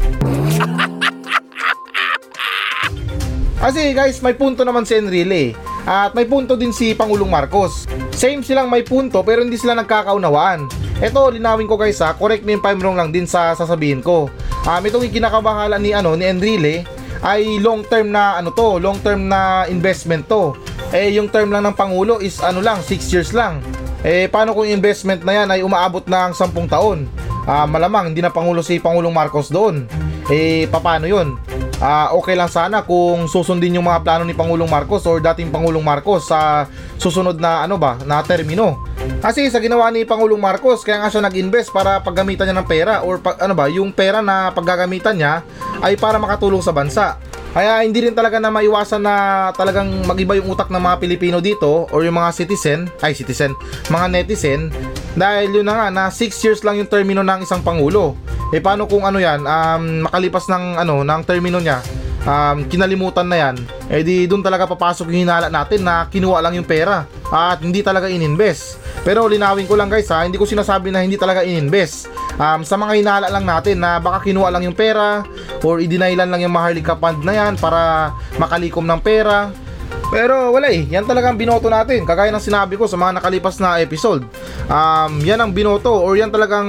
Kasi 3.61 3.93
guys, 3.93 4.25
may 4.25 4.33
punto 4.33 4.65
naman 4.65 4.89
si 4.89 4.97
Enrile. 4.97 5.53
At 5.85 6.17
may 6.17 6.25
punto 6.25 6.57
din 6.57 6.73
si 6.73 6.97
Pangulong 6.97 7.29
Marcos. 7.29 7.85
Same 8.17 8.41
silang 8.41 8.73
may 8.73 8.81
punto 8.81 9.21
pero 9.21 9.45
hindi 9.45 9.61
sila 9.61 9.77
nagkakaunawaan. 9.77 10.65
Ito, 10.97 11.29
linawin 11.37 11.69
ko 11.69 11.77
guys 11.77 12.01
ha, 12.01 12.17
correct 12.17 12.41
me 12.41 12.57
if 12.57 12.65
I'm 12.65 12.81
wrong 12.81 12.97
lang 12.97 13.13
din 13.13 13.29
sa 13.29 13.53
sasabihin 13.53 14.01
ko. 14.01 14.33
Um, 14.65 14.83
itong 14.89 15.05
ikinakabahala 15.05 15.77
ni, 15.77 15.93
ano, 15.93 16.17
ni 16.17 16.25
Enrile 16.25 16.89
ay 17.21 17.61
long 17.61 17.85
term 17.85 18.09
na 18.09 18.41
ano 18.41 18.49
to, 18.49 18.81
long 18.81 18.97
term 19.05 19.29
na 19.29 19.69
investment 19.69 20.25
to. 20.25 20.57
Eh 20.97 21.13
yung 21.21 21.29
term 21.29 21.53
lang 21.53 21.69
ng 21.69 21.77
Pangulo 21.77 22.17
is 22.17 22.41
ano 22.41 22.65
lang, 22.65 22.81
6 22.81 23.13
years 23.13 23.37
lang. 23.37 23.61
Eh 24.01 24.25
paano 24.33 24.57
kung 24.57 24.65
investment 24.65 25.21
na 25.21 25.37
yan 25.37 25.49
ay 25.53 25.61
umaabot 25.61 26.05
ng 26.09 26.33
10 26.33 26.49
taon? 26.65 27.05
Ah, 27.45 27.69
malamang 27.69 28.13
hindi 28.13 28.25
na 28.25 28.33
Pangulo 28.33 28.65
si 28.65 28.81
Pangulong 28.81 29.13
Marcos 29.13 29.53
doon. 29.53 29.85
Eh 30.33 30.65
paano 30.73 31.05
yun? 31.05 31.37
Ah, 31.81 32.13
okay 32.13 32.37
lang 32.37 32.53
sana 32.53 32.85
kung 32.85 33.25
susundin 33.25 33.73
yung 33.73 33.89
mga 33.89 34.05
plano 34.05 34.29
ni 34.29 34.37
Pangulong 34.37 34.69
Marcos 34.69 35.01
or 35.09 35.17
dating 35.17 35.49
Pangulong 35.49 35.81
Marcos 35.81 36.29
sa 36.29 36.69
susunod 37.01 37.41
na 37.41 37.65
ano 37.65 37.81
ba, 37.81 37.97
na 38.05 38.21
termino. 38.21 38.85
Kasi 39.25 39.49
sa 39.49 39.65
ginawa 39.65 39.89
ni 39.89 40.05
Pangulong 40.05 40.37
Marcos, 40.37 40.85
kaya 40.85 41.01
nga 41.01 41.09
siya 41.09 41.25
nag-invest 41.25 41.73
para 41.73 42.05
paggamitan 42.05 42.45
niya 42.45 42.61
ng 42.61 42.69
pera 42.69 43.01
or 43.01 43.17
pag, 43.17 43.41
ano 43.41 43.57
ba, 43.57 43.65
yung 43.73 43.97
pera 43.97 44.21
na 44.21 44.53
paggagamitan 44.53 45.17
niya 45.17 45.41
ay 45.81 45.97
para 45.97 46.21
makatulong 46.21 46.61
sa 46.61 46.77
bansa. 46.77 47.17
Kaya 47.51 47.83
hindi 47.83 48.05
rin 48.05 48.15
talaga 48.15 48.37
na 48.39 48.53
maiwasan 48.53 49.01
na 49.03 49.15
talagang 49.57 49.89
magiba 50.05 50.39
yung 50.39 50.53
utak 50.53 50.69
ng 50.69 50.85
mga 50.85 50.97
Pilipino 51.01 51.41
dito 51.41 51.89
or 51.91 52.05
yung 52.05 52.21
mga 52.21 52.31
citizen, 52.37 52.93
ay 53.01 53.17
citizen, 53.17 53.57
mga 53.89 54.07
netizen 54.07 54.69
dahil 55.15 55.63
yun 55.63 55.67
na 55.67 55.75
nga 55.75 55.87
na 55.91 56.05
6 56.09 56.45
years 56.45 56.61
lang 56.63 56.79
yung 56.79 56.91
termino 56.91 57.23
ng 57.25 57.43
isang 57.43 57.63
pangulo. 57.63 58.15
Eh 58.51 58.59
paano 58.59 58.87
kung 58.91 59.07
ano 59.07 59.23
yan, 59.23 59.47
um, 59.47 60.07
makalipas 60.07 60.51
ng 60.51 60.79
ano 60.79 61.07
ng 61.07 61.21
termino 61.23 61.63
niya, 61.63 61.79
um, 62.27 62.67
kinalimutan 62.67 63.27
na 63.27 63.37
yan, 63.39 63.57
eh 63.87 64.03
di 64.03 64.27
doon 64.27 64.43
talaga 64.43 64.67
papasok 64.67 65.07
yung 65.15 65.27
hinala 65.27 65.47
natin 65.47 65.87
na 65.87 66.11
kinuha 66.11 66.43
lang 66.43 66.59
yung 66.59 66.67
pera 66.67 67.07
at 67.31 67.63
hindi 67.63 67.81
talaga 67.81 68.11
ininvest. 68.11 68.83
Pero 69.07 69.25
linawin 69.31 69.65
ko 69.65 69.79
lang 69.79 69.89
guys 69.89 70.11
ha, 70.13 70.27
hindi 70.27 70.37
ko 70.37 70.45
sinasabi 70.45 70.91
na 70.91 71.01
hindi 71.01 71.17
talaga 71.17 71.47
ininvest. 71.47 72.11
Um, 72.41 72.65
sa 72.65 72.75
mga 72.75 72.93
hinala 72.99 73.27
lang 73.31 73.45
natin 73.47 73.81
na 73.81 74.03
baka 74.03 74.27
kinuha 74.27 74.51
lang 74.51 74.67
yung 74.67 74.77
pera 74.77 75.23
or 75.63 75.79
idinailan 75.79 76.29
lang 76.29 76.41
yung 76.43 76.55
Maharlika 76.55 76.97
Fund 76.97 77.23
na 77.23 77.37
yan 77.37 77.55
para 77.57 78.13
makalikom 78.37 78.85
ng 78.85 79.01
pera. 79.01 79.53
Pero 80.11 80.51
wala 80.51 80.75
eh, 80.75 80.91
yan 80.91 81.07
talagang 81.07 81.39
binoto 81.39 81.71
natin. 81.71 82.03
Kagaya 82.03 82.35
ng 82.35 82.43
sinabi 82.43 82.75
ko 82.75 82.91
sa 82.91 82.99
mga 82.99 83.23
nakalipas 83.23 83.63
na 83.63 83.79
episode. 83.79 84.27
Um, 84.67 85.23
yan 85.23 85.39
ang 85.39 85.55
binoto 85.55 85.95
or 85.95 86.19
yan 86.19 86.35
talagang 86.35 86.67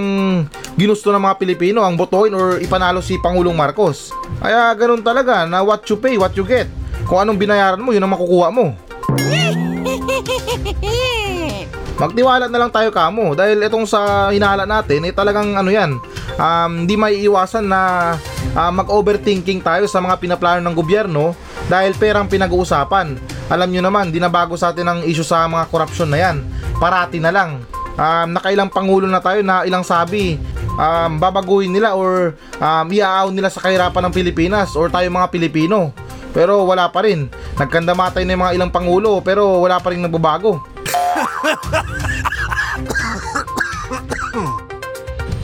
ginusto 0.78 1.10
ng 1.10 1.26
mga 1.26 1.36
Pilipino 1.42 1.82
ang 1.82 1.98
botohin 1.98 2.38
or 2.38 2.62
ipanalo 2.62 3.02
si 3.02 3.18
Pangulong 3.18 3.58
Marcos. 3.58 4.14
Kaya 4.38 4.70
ganun 4.78 5.02
talaga 5.02 5.50
na 5.50 5.66
what 5.66 5.82
you 5.90 5.98
pay, 5.98 6.22
what 6.22 6.38
you 6.38 6.46
get. 6.46 6.70
Kung 7.10 7.26
anong 7.26 7.42
binayaran 7.42 7.82
mo, 7.82 7.90
yun 7.90 8.06
ang 8.06 8.14
makukuha 8.14 8.54
mo. 8.54 8.78
Magtiwala 12.02 12.50
na 12.50 12.60
lang 12.62 12.74
tayo 12.74 12.90
kamo 12.90 13.38
dahil 13.38 13.62
itong 13.62 13.86
sa 13.86 14.34
hinala 14.34 14.66
natin 14.66 15.06
eh 15.06 15.14
talagang 15.14 15.54
ano 15.54 15.70
yan 15.70 16.02
um, 16.42 16.72
hindi 16.86 16.96
may 16.98 17.22
iwasan 17.26 17.70
na 17.70 18.14
ah, 18.56 18.72
mag-overthinking 18.74 19.62
tayo 19.62 19.86
sa 19.86 20.02
mga 20.02 20.18
pinaplano 20.18 20.62
ng 20.66 20.76
gobyerno 20.76 21.38
dahil 21.70 21.96
perang 21.96 22.28
pinag-uusapan. 22.28 23.16
Alam 23.52 23.68
nyo 23.68 23.84
naman, 23.84 24.16
di 24.16 24.24
na 24.24 24.32
bago 24.32 24.56
sa 24.56 24.72
atin 24.72 24.88
ang 24.88 25.00
issue 25.04 25.28
sa 25.28 25.44
mga 25.44 25.68
korupsyon 25.68 26.08
na 26.08 26.20
yan. 26.24 26.40
Parati 26.80 27.20
na 27.20 27.36
lang. 27.36 27.60
Um, 28.00 28.28
nakailang 28.32 28.72
pangulo 28.72 29.04
na 29.12 29.20
tayo 29.20 29.44
na 29.44 29.68
ilang 29.68 29.84
sabi 29.84 30.40
um, 30.80 31.20
babaguhin 31.20 31.76
nila 31.76 31.92
or 31.92 32.40
um, 32.58 32.88
iaaw 32.88 33.28
nila 33.28 33.52
sa 33.52 33.60
kahirapan 33.60 34.08
ng 34.08 34.16
Pilipinas 34.16 34.72
or 34.80 34.88
tayo 34.88 35.04
mga 35.12 35.28
Pilipino. 35.28 35.92
Pero 36.32 36.64
wala 36.64 36.88
pa 36.88 37.04
rin. 37.04 37.28
Nagkandamatay 37.60 38.24
na 38.24 38.34
yung 38.40 38.44
mga 38.48 38.56
ilang 38.56 38.72
pangulo 38.72 39.20
pero 39.20 39.60
wala 39.60 39.84
pa 39.84 39.92
rin 39.92 40.00
nagbabago. 40.00 40.64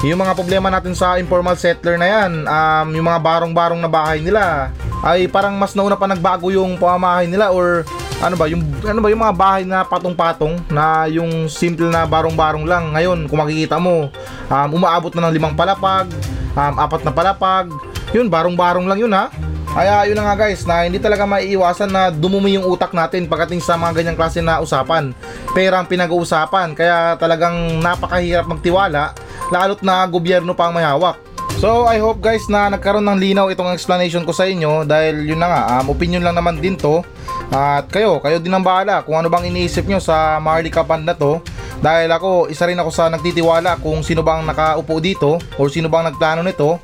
Yung 0.05 0.21
mga 0.21 0.37
problema 0.37 0.69
natin 0.69 0.93
sa 0.93 1.17
informal 1.17 1.57
settler 1.57 1.97
na 1.97 2.05
yan, 2.05 2.45
um, 2.45 2.87
yung 2.93 3.09
mga 3.09 3.17
barong-barong 3.17 3.81
na 3.81 3.89
bahay 3.89 4.21
nila, 4.21 4.69
ay 5.05 5.29
parang 5.29 5.53
mas 5.57 5.77
nauna 5.77 5.99
pa 5.99 6.09
nagbago 6.09 6.49
yung 6.49 6.79
pamamahay 6.79 7.29
nila 7.29 7.53
or 7.53 7.85
ano 8.17 8.33
ba 8.33 8.49
yung 8.49 8.65
ano 8.81 8.97
ba 8.97 9.13
yung 9.13 9.21
mga 9.21 9.35
bahay 9.37 9.63
na 9.63 9.85
patong-patong 9.85 10.57
na 10.73 11.05
yung 11.05 11.45
simple 11.45 11.85
na 11.85 12.09
barong-barong 12.09 12.65
lang. 12.65 12.89
Ngayon 12.97 13.29
kung 13.29 13.37
makikita 13.37 13.77
mo 13.77 14.09
um, 14.49 14.69
umaabot 14.73 15.13
na 15.13 15.29
ng 15.29 15.33
limang 15.37 15.53
palapag 15.53 16.09
um, 16.57 16.73
apat 16.81 17.05
na 17.05 17.13
palapag. 17.13 17.69
Yun 18.15 18.31
barong-barong 18.31 18.87
lang 18.89 18.97
yun 18.97 19.13
ha? 19.13 19.29
Kaya 19.67 20.09
yun 20.09 20.17
na 20.17 20.25
nga 20.25 20.47
guys 20.47 20.65
na 20.65 20.89
hindi 20.89 20.97
talaga 20.97 21.29
maiiwasan 21.29 21.91
na 21.91 22.09
dumumi 22.09 22.57
yung 22.57 22.65
utak 22.65 22.95
natin 22.97 23.29
pagdating 23.29 23.61
sa 23.61 23.77
mga 23.77 24.01
ganyang 24.01 24.17
klase 24.17 24.41
na 24.41 24.57
usapan. 24.57 25.13
Pera 25.53 25.77
ang 25.77 25.85
pinag-uusapan 25.85 26.73
kaya 26.73 27.13
talagang 27.21 27.77
napakahirap 27.77 28.49
magtiwala 28.49 29.13
lalo't 29.53 29.85
na 29.85 30.03
gobyerno 30.09 30.57
pa 30.57 30.67
ang 30.67 30.75
may 30.75 30.83
hawak 30.83 31.26
So 31.57 31.89
I 31.89 31.97
hope 31.97 32.21
guys 32.21 32.45
na 32.53 32.69
nagkaroon 32.69 33.01
ng 33.01 33.17
linaw 33.17 33.49
itong 33.49 33.73
explanation 33.73 34.21
ko 34.21 34.29
sa 34.29 34.45
inyo 34.45 34.85
dahil 34.85 35.25
yun 35.25 35.41
na 35.41 35.49
nga 35.49 35.61
um, 35.81 35.89
opinion 35.89 36.21
lang 36.21 36.37
naman 36.37 36.61
din 36.61 36.77
to. 36.77 37.01
At 37.49 37.89
kayo, 37.89 38.21
kayo 38.21 38.37
din 38.37 38.53
ang 38.53 38.61
bahala 38.61 39.01
kung 39.01 39.17
ano 39.17 39.25
bang 39.25 39.49
iniisip 39.49 39.89
nyo 39.89 39.97
sa 39.97 40.37
Maharlika 40.37 40.85
Band 40.85 41.09
na 41.09 41.17
to. 41.17 41.41
Dahil 41.81 42.13
ako, 42.13 42.45
isa 42.53 42.69
rin 42.69 42.77
ako 42.77 42.93
sa 42.93 43.09
nagtitiwala 43.09 43.81
kung 43.81 44.05
sino 44.05 44.21
bang 44.21 44.45
nakaupo 44.45 45.01
dito 45.01 45.41
o 45.57 45.65
sino 45.65 45.89
bang 45.89 46.13
nagplano 46.13 46.45
nito. 46.45 46.77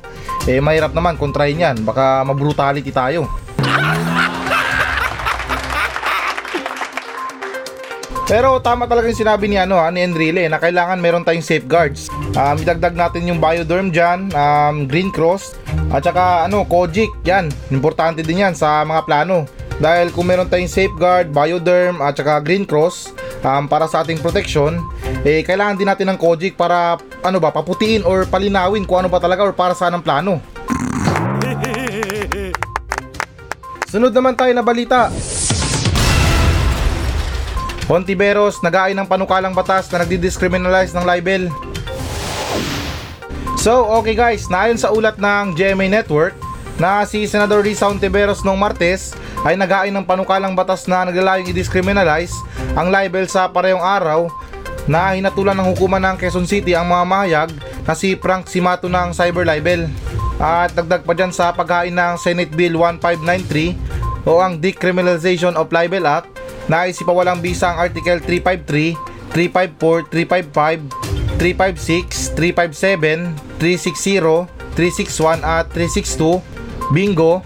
Eh 0.50 0.58
mahirap 0.58 0.90
naman 0.90 1.14
kung 1.22 1.30
try 1.30 1.54
niyan. 1.54 1.86
Baka 1.86 2.26
mabrutality 2.26 2.90
tayo 2.90 3.30
Pero 8.24 8.56
tama 8.56 8.88
talaga 8.88 9.12
yung 9.12 9.20
sinabi 9.20 9.52
ni 9.52 9.60
ano 9.60 9.76
ha, 9.76 9.92
ni 9.92 10.00
Enrile 10.00 10.48
na 10.48 10.56
kailangan 10.56 10.96
meron 10.96 11.28
tayong 11.28 11.44
safeguards. 11.44 12.08
Um, 12.32 12.56
idagdag 12.56 12.96
natin 12.96 13.28
yung 13.28 13.36
Bioderm 13.36 13.92
dyan, 13.92 14.32
um, 14.32 14.88
Green 14.88 15.12
Cross, 15.12 15.60
at 15.92 16.08
saka 16.08 16.48
ano, 16.48 16.64
Kojic, 16.64 17.12
yan. 17.28 17.52
Importante 17.68 18.24
din 18.24 18.40
yan 18.40 18.56
sa 18.56 18.80
mga 18.80 19.04
plano. 19.04 19.44
Dahil 19.76 20.08
kung 20.08 20.24
meron 20.24 20.48
tayong 20.48 20.72
safeguard, 20.72 21.36
Bioderm, 21.36 22.00
at 22.00 22.16
saka 22.16 22.40
Green 22.40 22.64
Cross, 22.64 23.12
um, 23.44 23.68
para 23.68 23.84
sa 23.84 24.00
ating 24.00 24.16
protection, 24.24 24.80
eh 25.20 25.44
kailangan 25.44 25.76
din 25.76 25.88
natin 25.92 26.08
ng 26.08 26.16
Kojic 26.16 26.56
para 26.56 26.96
ano 27.20 27.36
ba, 27.36 27.52
paputiin 27.52 28.08
or 28.08 28.24
palinawin 28.24 28.88
kung 28.88 29.04
ano 29.04 29.12
ba 29.12 29.20
talaga 29.20 29.44
or 29.44 29.52
para 29.52 29.76
saan 29.76 30.00
ang 30.00 30.04
plano. 30.04 30.40
Sunod 33.92 34.16
naman 34.16 34.32
tayo 34.32 34.56
na 34.56 34.64
balita. 34.64 35.12
Hontiveros 37.84 38.64
nag-aay 38.64 38.96
ng 38.96 39.04
panukalang 39.04 39.52
batas 39.52 39.92
na 39.92 40.00
nagdi-discriminalize 40.00 40.96
ng 40.96 41.04
libel. 41.04 41.52
So, 43.60 43.84
okay 44.00 44.16
guys, 44.16 44.48
naayon 44.48 44.80
sa 44.80 44.92
ulat 44.92 45.20
ng 45.20 45.52
GMA 45.52 45.92
Network 45.92 46.36
na 46.80 47.04
si 47.04 47.28
Senador 47.28 47.60
Risa 47.60 47.88
Hontiveros 47.88 48.40
noong 48.40 48.56
Martes 48.56 49.12
ay 49.44 49.54
nag-aay 49.60 49.92
ng 49.92 50.04
panukalang 50.04 50.56
batas 50.56 50.88
na 50.88 51.04
naglalayong 51.04 51.48
i-discriminalize 51.52 52.32
ang 52.72 52.88
libel 52.88 53.28
sa 53.28 53.52
parehong 53.52 53.84
araw 53.84 54.32
na 54.88 55.16
hinatulan 55.16 55.56
ng 55.56 55.68
hukuman 55.76 56.00
ng 56.00 56.16
Quezon 56.20 56.48
City 56.48 56.76
ang 56.76 56.88
mga 56.88 57.04
mahayag 57.04 57.50
na 57.84 57.92
si 57.92 58.16
Frank 58.16 58.48
Simato 58.48 58.88
ng 58.88 59.12
cyber 59.12 59.44
libel. 59.44 59.88
At 60.40 60.72
dagdag 60.72 61.04
pa 61.06 61.12
dyan 61.12 61.32
sa 61.32 61.52
paghain 61.52 61.94
ng 61.94 62.16
Senate 62.16 62.52
Bill 62.52 62.76
1593 62.76 64.28
o 64.28 64.40
ang 64.40 64.56
Decriminalization 64.56 65.54
of 65.54 65.70
Libel 65.70 66.08
Act 66.08 66.33
na 66.68 66.88
isipawalang 66.88 67.40
bisa 67.44 67.72
ang 67.72 67.88
Article 67.88 68.20
353, 68.22 68.96
354, 69.32 70.08
355, 70.08 71.14
356, 71.36 72.32
357, 72.36 73.36
360, 73.60 74.48
361 74.74 75.40
at 75.44 75.66
362. 75.72 76.40
Bingo! 76.92 77.40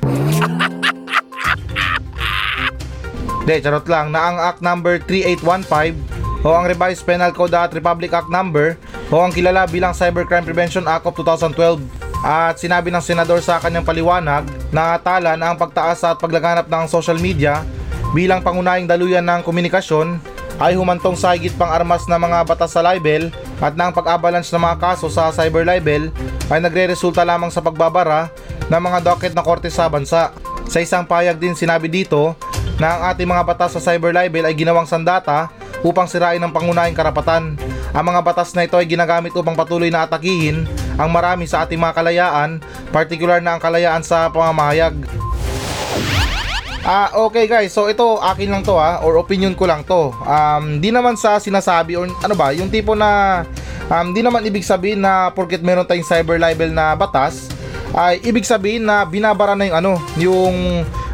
De, 3.48 3.54
charot 3.64 3.87
lang 3.88 4.12
na 4.12 4.20
ang 4.28 4.37
Act 4.37 4.60
number 4.60 5.00
3815 5.08 6.44
o 6.44 6.52
ang 6.52 6.68
Revised 6.68 7.02
Penal 7.08 7.32
Code 7.32 7.56
at 7.56 7.72
Republic 7.72 8.12
Act 8.12 8.28
number 8.28 8.76
o 9.08 9.25
ang 9.25 9.32
kilala 9.32 9.64
bilang 9.64 9.96
Cybercrime 9.96 10.44
Prevention 10.44 10.84
Act 10.84 11.08
of 11.08 11.16
2012 11.16 11.80
at 12.22 12.58
sinabi 12.60 12.92
ng 12.92 13.00
senador 13.00 13.40
sa 13.40 13.62
kanyang 13.62 13.87
paliwanag 13.87 14.44
na 14.75 14.98
tala 15.00 15.38
ang 15.38 15.56
pagtaas 15.56 16.02
at 16.04 16.18
paglaganap 16.18 16.66
ng 16.66 16.84
social 16.90 17.16
media 17.16 17.64
bilang 18.16 18.40
pangunahing 18.40 18.88
daluyan 18.88 19.24
ng 19.24 19.44
komunikasyon 19.44 20.16
ay 20.58 20.74
humantong 20.74 21.14
sa 21.14 21.36
higit 21.36 21.54
pang 21.54 21.70
armas 21.70 22.08
na 22.10 22.18
mga 22.18 22.42
batas 22.42 22.74
sa 22.74 22.82
libel 22.82 23.30
at 23.62 23.78
na 23.78 23.88
ang 23.88 23.94
pag-abalance 23.94 24.50
ng 24.50 24.62
mga 24.62 24.76
kaso 24.80 25.06
sa 25.06 25.30
cyber 25.30 25.62
libel 25.62 26.10
ay 26.50 26.58
nagre-resulta 26.58 27.22
lamang 27.22 27.52
sa 27.52 27.62
pagbabara 27.62 28.32
ng 28.66 28.80
mga 28.82 28.98
docket 29.06 29.32
na 29.38 29.44
korte 29.44 29.70
sa 29.70 29.86
bansa. 29.86 30.34
Sa 30.68 30.82
isang 30.82 31.06
payag 31.06 31.38
din 31.38 31.54
sinabi 31.54 31.86
dito 31.86 32.34
na 32.76 32.98
ang 32.98 33.02
ating 33.14 33.28
mga 33.28 33.46
batas 33.46 33.78
sa 33.78 33.80
cyber 33.80 34.10
libel 34.10 34.44
ay 34.44 34.54
ginawang 34.58 34.88
sandata 34.88 35.48
upang 35.86 36.10
sirain 36.10 36.42
ang 36.42 36.50
pangunahing 36.50 36.96
karapatan. 36.96 37.54
Ang 37.94 38.04
mga 38.04 38.20
batas 38.20 38.52
na 38.52 38.66
ito 38.66 38.74
ay 38.74 38.84
ginagamit 38.84 39.32
upang 39.32 39.54
patuloy 39.54 39.88
na 39.88 40.04
atakihin 40.04 40.66
ang 40.98 41.08
marami 41.14 41.46
sa 41.46 41.62
ating 41.62 41.78
mga 41.78 41.94
kalayaan, 41.94 42.50
partikular 42.90 43.38
na 43.38 43.54
ang 43.54 43.62
kalayaan 43.62 44.02
sa 44.02 44.26
pamamahayag. 44.28 44.98
Ah, 46.87 47.11
okay 47.14 47.50
guys. 47.50 47.75
So 47.75 47.90
ito 47.90 48.18
akin 48.23 48.50
lang 48.54 48.62
to 48.62 48.78
ha 48.78 49.02
or 49.02 49.18
opinion 49.18 49.54
ko 49.58 49.66
lang 49.66 49.82
to. 49.82 50.14
Um 50.23 50.78
di 50.78 50.94
naman 50.94 51.18
sa 51.18 51.42
sinasabi 51.42 51.99
or 51.99 52.06
ano 52.06 52.35
ba, 52.38 52.54
yung 52.54 52.70
tipo 52.70 52.94
na 52.94 53.42
um 53.90 54.14
di 54.14 54.23
naman 54.23 54.47
ibig 54.47 54.66
sabihin 54.66 55.02
na 55.02 55.32
porket 55.35 55.61
meron 55.62 55.85
tayong 55.85 56.06
cyber 56.06 56.38
libel 56.38 56.70
na 56.70 56.94
batas 56.94 57.50
ay 57.97 58.20
ibig 58.25 58.44
sabihin 58.44 58.85
na 58.85 59.04
binabara 59.04 59.56
na 59.56 59.64
yung 59.68 59.78
ano, 59.80 59.92
yung 60.20 60.56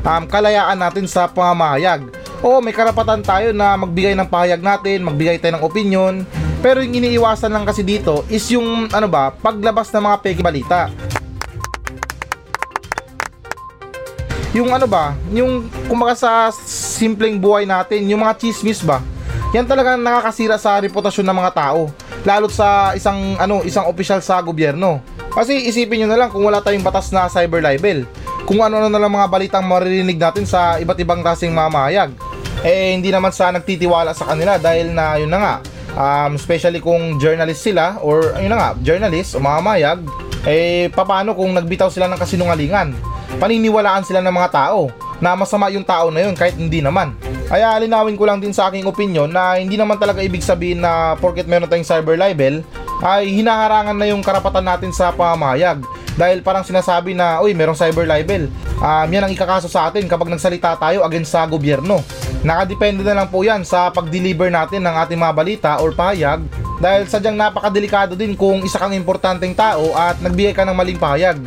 um, 0.05 0.25
kalayaan 0.27 0.79
natin 0.79 1.07
sa 1.07 1.31
pamamahayag. 1.31 2.07
Oo, 2.45 2.61
may 2.61 2.77
karapatan 2.77 3.25
tayo 3.25 3.57
na 3.57 3.73
magbigay 3.79 4.13
ng 4.13 4.29
pahayag 4.29 4.61
natin, 4.61 5.07
magbigay 5.07 5.41
tayo 5.41 5.57
ng 5.57 5.65
opinion. 5.65 6.15
Pero 6.61 6.81
yung 6.81 6.97
iniiwasan 6.97 7.53
lang 7.53 7.65
kasi 7.65 7.85
dito 7.85 8.25
is 8.29 8.45
yung 8.53 8.89
ano 8.93 9.09
ba, 9.09 9.33
paglabas 9.33 9.89
ng 9.93 10.05
mga 10.05 10.17
peke 10.21 10.43
balita. 10.45 10.93
Yung 14.55 14.71
ano 14.71 14.87
ba, 14.87 15.19
yung 15.35 15.67
kumbaga 15.91 16.15
sa 16.15 16.55
simpleng 16.71 17.43
buhay 17.43 17.67
natin, 17.67 18.07
yung 18.07 18.23
mga 18.23 18.39
chismis 18.39 18.87
ba, 18.87 19.03
yan 19.51 19.67
talaga 19.67 19.99
nakakasira 19.99 20.55
sa 20.59 20.79
reputasyon 20.79 21.27
ng 21.27 21.39
mga 21.43 21.53
tao. 21.55 21.91
Lalo 22.23 22.47
sa 22.47 22.95
isang 22.95 23.35
ano, 23.39 23.67
isang 23.67 23.91
opisyal 23.91 24.23
sa 24.23 24.39
gobyerno. 24.39 25.03
Kasi 25.35 25.67
isipin 25.67 26.07
nyo 26.07 26.09
na 26.15 26.19
lang 26.25 26.31
kung 26.31 26.47
wala 26.47 26.63
tayong 26.63 26.87
batas 26.87 27.11
na 27.11 27.27
cyber 27.27 27.59
libel. 27.63 28.07
Kung 28.47 28.63
ano 28.63 28.87
na 28.87 28.99
lang 28.99 29.11
mga 29.11 29.27
balitang 29.27 29.67
maririnig 29.67 30.19
natin 30.19 30.47
sa 30.47 30.79
iba't 30.79 30.99
ibang 31.03 31.23
klaseng 31.23 31.51
mamahayag. 31.51 32.15
Eh 32.63 32.95
hindi 32.95 33.11
naman 33.11 33.35
sa 33.35 33.51
nagtitiwala 33.51 34.15
sa 34.15 34.31
kanila 34.31 34.59
dahil 34.59 34.95
na 34.95 35.19
yun 35.19 35.31
na 35.35 35.39
nga. 35.43 35.55
Um, 35.95 36.35
especially 36.35 36.83
kung 36.83 37.23
journalist 37.23 37.63
sila 37.63 37.99
or 38.03 38.35
yun 38.39 38.51
na 38.51 38.59
nga, 38.59 38.71
journalist 38.83 39.35
o 39.35 39.43
mamamayag, 39.43 40.03
eh 40.47 40.91
paano 40.91 41.35
kung 41.39 41.55
nagbitaw 41.55 41.91
sila 41.91 42.11
ng 42.11 42.19
kasinungalingan? 42.19 43.14
Paniniwalaan 43.45 44.09
sila 44.09 44.25
ng 44.25 44.33
mga 44.33 44.49
tao 44.57 44.89
na 45.21 45.37
masama 45.37 45.69
yung 45.69 45.85
tao 45.85 46.09
na 46.09 46.25
yun 46.25 46.33
kahit 46.33 46.57
hindi 46.57 46.81
naman. 46.81 47.13
Kaya 47.45 47.77
linawin 47.77 48.17
ko 48.17 48.25
lang 48.25 48.41
din 48.41 48.57
sa 48.57 48.73
aking 48.73 48.89
opinion 48.89 49.29
na 49.29 49.61
hindi 49.61 49.77
naman 49.77 50.01
talaga 50.01 50.25
ibig 50.25 50.41
sabihin 50.41 50.81
na 50.81 51.13
porket 51.21 51.45
meron 51.45 51.69
tayong 51.69 51.85
cyber 51.85 52.17
libel 52.17 52.65
ay 53.05 53.29
hinaharangan 53.29 54.01
na 54.01 54.09
yung 54.09 54.25
karapatan 54.25 54.65
natin 54.65 54.97
sa 54.97 55.13
pamahayag. 55.13 55.85
Dahil 56.17 56.41
parang 56.41 56.65
sinasabi 56.65 57.13
na, 57.13 57.43
uy, 57.45 57.53
merong 57.53 57.77
cyber 57.77 58.09
libel. 58.09 58.49
Um, 58.81 59.09
yan 59.13 59.29
ang 59.29 59.33
ikakaso 59.35 59.69
sa 59.69 59.93
atin 59.93 60.09
kapag 60.09 60.33
nagsalita 60.33 60.81
tayo 60.81 61.05
against 61.05 61.37
sa 61.37 61.45
gobyerno. 61.45 62.01
Nakadepende 62.47 63.05
na 63.05 63.13
lang 63.13 63.29
po 63.29 63.45
yan 63.45 63.61
sa 63.61 63.93
pag-deliver 63.93 64.49
natin 64.49 64.81
ng 64.89 64.95
ating 65.05 65.21
mga 65.21 65.35
balita 65.37 65.71
or 65.85 65.93
pahayag 65.93 66.41
dahil 66.81 67.05
sadyang 67.11 67.37
napakadelikado 67.37 68.17
din 68.17 68.33
kung 68.39 68.65
isa 68.65 68.81
kang 68.81 68.97
importanteng 68.97 69.53
tao 69.53 69.93
at 69.93 70.17
nagbigay 70.25 70.57
ka 70.57 70.65
ng 70.65 70.77
maling 70.77 70.97
pahayag. 70.97 71.45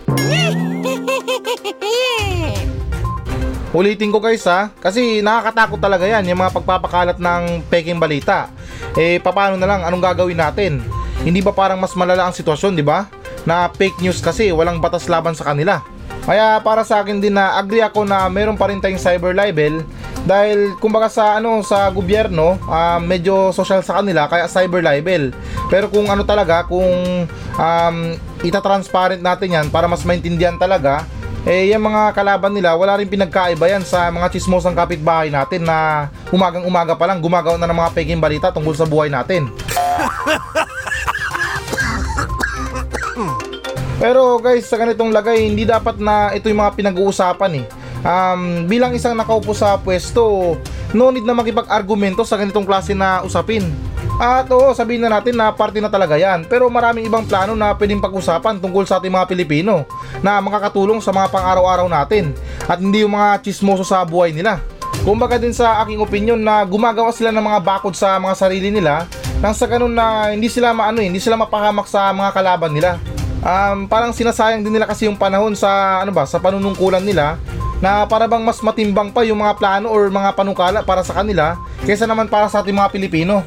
Ulitin 3.78 4.10
ko 4.10 4.18
guys 4.18 4.42
ha, 4.50 4.74
kasi 4.82 5.22
nakakatakot 5.22 5.78
talaga 5.78 6.10
yan, 6.10 6.26
yung 6.26 6.42
mga 6.42 6.50
pagpapakalat 6.50 7.22
ng 7.22 7.62
peking 7.70 8.02
balita. 8.02 8.50
Eh, 8.98 9.22
paano 9.22 9.54
na 9.54 9.70
lang, 9.70 9.86
anong 9.86 10.02
gagawin 10.02 10.42
natin? 10.42 10.82
Hindi 11.22 11.46
ba 11.46 11.54
parang 11.54 11.78
mas 11.78 11.94
malala 11.94 12.26
ang 12.26 12.34
sitwasyon, 12.34 12.74
di 12.74 12.82
ba? 12.82 13.06
Na 13.46 13.70
fake 13.70 14.02
news 14.02 14.18
kasi, 14.18 14.50
walang 14.50 14.82
batas 14.82 15.06
laban 15.06 15.38
sa 15.38 15.54
kanila. 15.54 15.86
Kaya 16.26 16.58
para 16.66 16.82
sa 16.82 17.06
akin 17.06 17.22
din 17.22 17.38
na 17.38 17.54
agree 17.54 17.86
ako 17.86 18.02
na 18.02 18.26
meron 18.34 18.58
pa 18.58 18.68
rin 18.68 18.82
tayong 18.82 19.00
cyber 19.00 19.32
libel 19.32 19.86
dahil 20.28 20.76
kumbaga 20.76 21.08
sa 21.08 21.40
ano 21.40 21.64
sa 21.64 21.88
gobyerno 21.88 22.60
ah, 22.68 23.00
medyo 23.00 23.56
social 23.56 23.80
sa 23.80 24.04
kanila 24.04 24.28
kaya 24.28 24.44
cyber 24.52 24.84
libel. 24.84 25.32
Pero 25.72 25.88
kung 25.88 26.12
ano 26.12 26.28
talaga 26.28 26.68
kung 26.68 26.84
um, 27.56 27.98
ita-transparent 28.44 29.24
natin 29.24 29.56
yan 29.56 29.68
para 29.72 29.88
mas 29.88 30.04
maintindihan 30.04 30.60
talaga 30.60 31.08
eh 31.48 31.72
yung 31.72 31.88
mga 31.88 32.12
kalaban 32.12 32.52
nila 32.52 32.76
wala 32.76 33.00
rin 33.00 33.08
pinagkaiba 33.08 33.72
yan 33.72 33.88
sa 33.88 34.12
mga 34.12 34.36
chismosang 34.36 34.76
kapitbahay 34.76 35.32
natin 35.32 35.64
na 35.64 36.12
umagang 36.28 36.68
umaga 36.68 36.92
pa 37.00 37.08
lang 37.08 37.24
gumagawa 37.24 37.56
na 37.56 37.72
ng 37.72 37.80
mga 37.80 37.94
peking 37.96 38.20
balita 38.20 38.52
tungkol 38.52 38.76
sa 38.76 38.84
buhay 38.84 39.08
natin. 39.08 39.48
Pero 43.98 44.38
guys, 44.38 44.70
sa 44.70 44.78
ganitong 44.78 45.10
lagay, 45.10 45.50
hindi 45.50 45.66
dapat 45.66 45.98
na 45.98 46.30
ito 46.36 46.46
yung 46.52 46.62
mga 46.62 46.76
pinag-uusapan 46.78 47.64
eh. 47.64 47.66
Um, 48.06 48.70
bilang 48.70 48.94
isang 48.94 49.18
nakaupo 49.18 49.58
sa 49.58 49.74
pwesto, 49.82 50.54
no 50.94 51.10
need 51.10 51.26
na 51.26 51.34
makipag-argumento 51.34 52.22
sa 52.22 52.38
ganitong 52.38 52.68
klase 52.68 52.94
na 52.94 53.26
usapin. 53.26 53.66
At 54.18 54.50
oo, 54.50 54.74
sabihin 54.74 55.06
na 55.06 55.14
natin 55.14 55.38
na 55.38 55.54
parte 55.54 55.78
na 55.78 55.94
talaga 55.94 56.18
yan. 56.18 56.50
Pero 56.50 56.66
maraming 56.74 57.06
ibang 57.06 57.26
plano 57.26 57.54
na 57.54 57.78
pwedeng 57.78 58.02
pag-usapan 58.02 58.58
tungkol 58.58 58.90
sa 58.90 58.98
ating 58.98 59.14
mga 59.14 59.30
Pilipino 59.30 59.86
na 60.26 60.42
makakatulong 60.42 60.98
sa 61.06 61.14
mga 61.14 61.30
pang-araw-araw 61.30 61.86
natin 61.86 62.34
at 62.66 62.82
hindi 62.82 63.06
yung 63.06 63.14
mga 63.14 63.46
chismoso 63.46 63.86
sa 63.86 64.02
buhay 64.02 64.34
nila. 64.34 64.58
Kumbaga 65.06 65.38
din 65.38 65.54
sa 65.54 65.86
aking 65.86 66.02
opinion 66.02 66.42
na 66.42 66.66
gumagawa 66.66 67.14
sila 67.14 67.30
ng 67.30 67.46
mga 67.46 67.60
bakod 67.62 67.94
sa 67.94 68.18
mga 68.18 68.36
sarili 68.36 68.74
nila 68.74 69.06
nang 69.38 69.54
sa 69.54 69.70
ganun 69.70 69.94
na 69.94 70.34
hindi 70.34 70.50
sila 70.50 70.74
maano 70.74 70.98
hindi 70.98 71.22
sila 71.22 71.38
mapahamak 71.38 71.86
sa 71.86 72.10
mga 72.10 72.34
kalaban 72.34 72.74
nila 72.74 72.98
um, 73.46 73.86
parang 73.86 74.10
sinasayang 74.10 74.66
din 74.66 74.74
nila 74.74 74.90
kasi 74.90 75.06
yung 75.06 75.16
panahon 75.16 75.54
sa 75.54 76.02
ano 76.02 76.10
ba 76.10 76.26
sa 76.26 76.42
panunungkulan 76.42 77.06
nila 77.06 77.38
na 77.78 78.10
para 78.10 78.26
bang 78.26 78.42
mas 78.42 78.58
matimbang 78.66 79.14
pa 79.14 79.22
yung 79.22 79.38
mga 79.38 79.54
plano 79.62 79.94
or 79.94 80.10
mga 80.10 80.34
panukala 80.34 80.82
para 80.82 81.06
sa 81.06 81.22
kanila 81.22 81.54
kaysa 81.86 82.10
naman 82.10 82.26
para 82.26 82.50
sa 82.50 82.66
ating 82.66 82.74
mga 82.74 82.90
Pilipino. 82.90 83.46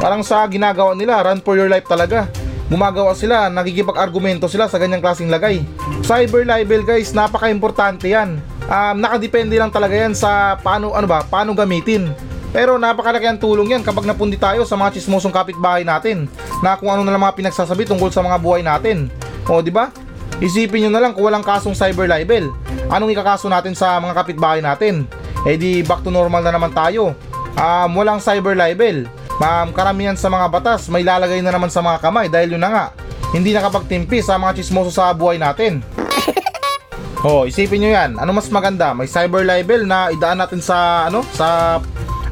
Parang 0.00 0.24
sa 0.24 0.40
ginagawa 0.48 0.96
nila, 0.96 1.20
run 1.20 1.44
for 1.44 1.60
your 1.60 1.68
life 1.68 1.84
talaga. 1.84 2.24
Gumagawa 2.72 3.12
sila, 3.12 3.52
nagkikipag-argumento 3.52 4.48
sila 4.48 4.64
sa 4.64 4.80
ganyang 4.80 5.04
klaseng 5.04 5.28
lagay. 5.28 5.60
Cyber 6.00 6.48
libel 6.48 6.80
guys, 6.88 7.12
napaka-importante 7.12 8.08
yan. 8.08 8.40
Um, 8.64 8.96
nakadepende 8.96 9.60
lang 9.60 9.68
talaga 9.68 9.92
yan 9.92 10.16
sa 10.16 10.56
paano, 10.56 10.96
ano 10.96 11.04
ba, 11.04 11.20
paano 11.26 11.52
gamitin. 11.52 12.08
Pero 12.50 12.80
napakalaki 12.80 13.28
ang 13.28 13.38
tulong 13.38 13.76
yan 13.76 13.82
kapag 13.84 14.08
napundi 14.08 14.40
tayo 14.40 14.64
sa 14.64 14.74
mga 14.74 14.96
chismosong 14.96 15.34
kapitbahay 15.34 15.84
natin 15.84 16.26
na 16.64 16.74
kung 16.80 16.88
ano 16.90 17.04
na 17.04 17.12
lang 17.12 17.22
mga 17.22 17.36
pinagsasabi 17.36 17.84
tungkol 17.84 18.08
sa 18.08 18.24
mga 18.24 18.40
buhay 18.40 18.64
natin. 18.64 19.12
O, 19.46 19.60
di 19.60 19.70
ba? 19.70 19.92
Isipin 20.40 20.88
nyo 20.88 20.90
na 20.96 21.02
lang 21.04 21.12
kung 21.12 21.28
walang 21.28 21.44
kasong 21.44 21.76
cyber 21.76 22.08
libel. 22.08 22.48
Anong 22.88 23.12
ikakaso 23.12 23.52
natin 23.52 23.76
sa 23.76 24.00
mga 24.00 24.16
kapitbahay 24.16 24.64
natin? 24.64 25.04
Eh 25.44 25.60
di 25.60 25.84
back 25.84 26.02
to 26.02 26.10
normal 26.10 26.40
na 26.40 26.54
naman 26.54 26.72
tayo. 26.72 27.12
Um, 27.54 27.90
walang 27.98 28.22
cyber 28.22 28.56
libel. 28.56 29.04
Um, 29.40 29.72
karamihan 29.72 30.20
sa 30.20 30.28
mga 30.28 30.52
batas 30.52 30.92
may 30.92 31.00
lalagay 31.00 31.40
na 31.40 31.48
naman 31.48 31.72
sa 31.72 31.80
mga 31.80 32.04
kamay 32.04 32.28
dahil 32.28 32.60
yun 32.60 32.62
na 32.62 32.70
nga. 32.70 32.86
Hindi 33.32 33.56
nakapagtimpi 33.56 34.20
sa 34.20 34.36
mga 34.36 34.60
chismoso 34.60 34.92
sa 34.92 35.16
buhay 35.16 35.40
natin. 35.40 35.80
Oh, 37.20 37.44
isipin 37.44 37.84
nyo 37.84 37.92
yan. 37.92 38.16
Ano 38.16 38.32
mas 38.32 38.48
maganda? 38.48 38.96
May 38.96 39.04
cyber 39.04 39.44
libel 39.44 39.84
na 39.84 40.08
idaan 40.08 40.40
natin 40.40 40.56
sa 40.64 41.04
ano? 41.04 41.20
Sa 41.36 41.76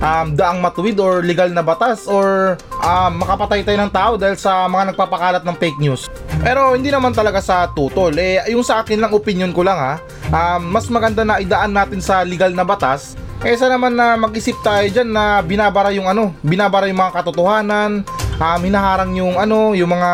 um, 0.00 0.32
daang 0.32 0.64
matuwid 0.64 0.96
or 0.96 1.20
legal 1.20 1.52
na 1.52 1.60
batas 1.60 2.08
or 2.08 2.56
um, 2.80 3.20
makapatay 3.20 3.60
tayo 3.68 3.78
ng 3.84 3.92
tao 3.92 4.16
dahil 4.16 4.40
sa 4.40 4.64
mga 4.64 4.96
nagpapakalat 4.96 5.44
ng 5.44 5.56
fake 5.60 5.76
news. 5.76 6.08
Pero 6.40 6.72
hindi 6.72 6.88
naman 6.88 7.12
talaga 7.12 7.44
sa 7.44 7.68
tutol. 7.68 8.16
Eh, 8.16 8.40
yung 8.48 8.64
sa 8.64 8.80
akin 8.80 8.96
lang 8.96 9.12
opinion 9.12 9.52
ko 9.52 9.60
lang 9.60 9.76
ha, 9.76 9.94
um, 10.32 10.72
mas 10.72 10.88
maganda 10.88 11.20
na 11.20 11.36
idaan 11.36 11.76
natin 11.76 12.00
sa 12.00 12.24
legal 12.24 12.56
na 12.56 12.64
batas 12.64 13.12
kaysa 13.38 13.70
naman 13.70 13.94
na 13.94 14.18
mag-isip 14.18 14.58
tayo 14.62 14.86
dyan 14.90 15.14
na 15.14 15.42
binabara 15.42 15.94
yung 15.94 16.10
ano, 16.10 16.34
binabara 16.42 16.90
yung 16.90 16.98
mga 16.98 17.22
katotohanan, 17.22 18.02
um, 18.38 18.60
hinaharang 18.62 19.14
yung 19.14 19.38
ano, 19.38 19.74
yung 19.74 19.90
mga 19.90 20.10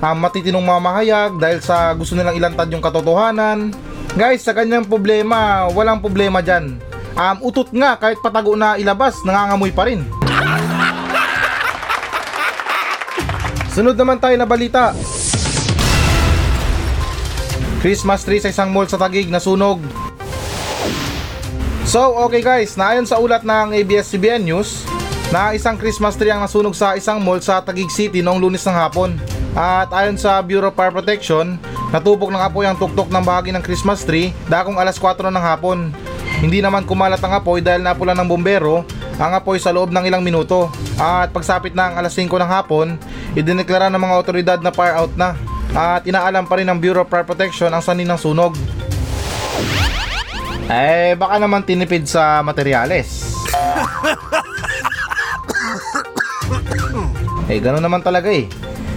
um, 0.00 0.16
matitinong 0.16 0.64
mamahayag 0.64 1.36
dahil 1.36 1.60
sa 1.60 1.92
gusto 1.92 2.16
nilang 2.16 2.36
ilantad 2.36 2.68
yung 2.72 2.84
katotohanan. 2.84 3.72
Guys, 4.14 4.46
sa 4.46 4.54
kanyang 4.54 4.86
problema, 4.86 5.66
walang 5.74 6.00
problema 6.00 6.40
dyan. 6.40 6.78
Um, 7.14 7.36
utot 7.46 7.70
nga, 7.74 7.96
kahit 7.98 8.18
patago 8.22 8.56
na 8.58 8.78
ilabas, 8.78 9.22
nangangamoy 9.22 9.70
pa 9.70 9.86
rin. 9.86 10.02
Sunod 13.74 13.98
naman 13.98 14.22
tayo 14.22 14.38
na 14.38 14.46
balita. 14.46 14.94
Christmas 17.82 18.24
tree 18.24 18.40
sa 18.40 18.48
isang 18.48 18.72
mall 18.72 18.88
sa 18.88 18.96
Taguig 18.96 19.28
nasunog. 19.28 20.03
So, 21.94 22.10
okay 22.26 22.42
guys, 22.42 22.74
naayon 22.74 23.06
sa 23.06 23.22
ulat 23.22 23.46
ng 23.46 23.70
ABS-CBN 23.70 24.42
News, 24.42 24.82
na 25.30 25.54
isang 25.54 25.78
Christmas 25.78 26.18
tree 26.18 26.26
ang 26.26 26.42
nasunog 26.42 26.74
sa 26.74 26.98
isang 26.98 27.22
mall 27.22 27.38
sa 27.38 27.62
Taguig 27.62 27.86
City 27.86 28.18
noong 28.18 28.42
lunes 28.42 28.66
ng 28.66 28.74
hapon. 28.74 29.14
At 29.54 29.94
ayon 29.94 30.18
sa 30.18 30.42
Bureau 30.42 30.74
of 30.74 30.74
Fire 30.74 30.90
Protection, 30.90 31.54
natupok 31.94 32.34
ng 32.34 32.42
apoy 32.42 32.66
ang 32.66 32.74
tuktok 32.74 33.14
ng 33.14 33.22
bahagi 33.22 33.54
ng 33.54 33.62
Christmas 33.62 34.02
tree 34.02 34.34
dakong 34.50 34.74
alas 34.74 34.98
4 34.98 35.22
ng 35.22 35.38
hapon. 35.38 35.94
Hindi 36.42 36.58
naman 36.58 36.82
kumalat 36.82 37.22
ang 37.22 37.38
apoy 37.38 37.62
dahil 37.62 37.86
napula 37.86 38.10
ng 38.18 38.26
bombero 38.26 38.82
ang 39.14 39.30
apoy 39.30 39.62
sa 39.62 39.70
loob 39.70 39.94
ng 39.94 40.02
ilang 40.02 40.26
minuto. 40.26 40.74
At 40.98 41.30
pagsapit 41.30 41.78
ang 41.78 41.94
alas 41.94 42.18
5 42.18 42.26
ng 42.26 42.50
hapon, 42.50 42.98
idineklara 43.38 43.86
ng 43.86 44.02
mga 44.02 44.14
otoridad 44.18 44.58
na 44.58 44.74
fire 44.74 44.98
out 44.98 45.14
na. 45.14 45.38
At 45.70 46.02
inaalam 46.10 46.50
pa 46.50 46.58
rin 46.58 46.66
ng 46.66 46.78
Bureau 46.82 47.06
of 47.06 47.10
Fire 47.14 47.22
Protection 47.22 47.70
ang 47.70 47.86
sanin 47.86 48.10
ng 48.10 48.18
sunog. 48.18 48.73
Eh, 50.64 51.12
baka 51.20 51.36
naman 51.36 51.60
tinipid 51.60 52.08
sa 52.08 52.40
materyales. 52.40 53.36
eh, 57.52 57.58
gano'n 57.60 57.84
naman 57.84 58.00
talaga 58.00 58.32
eh. 58.32 58.48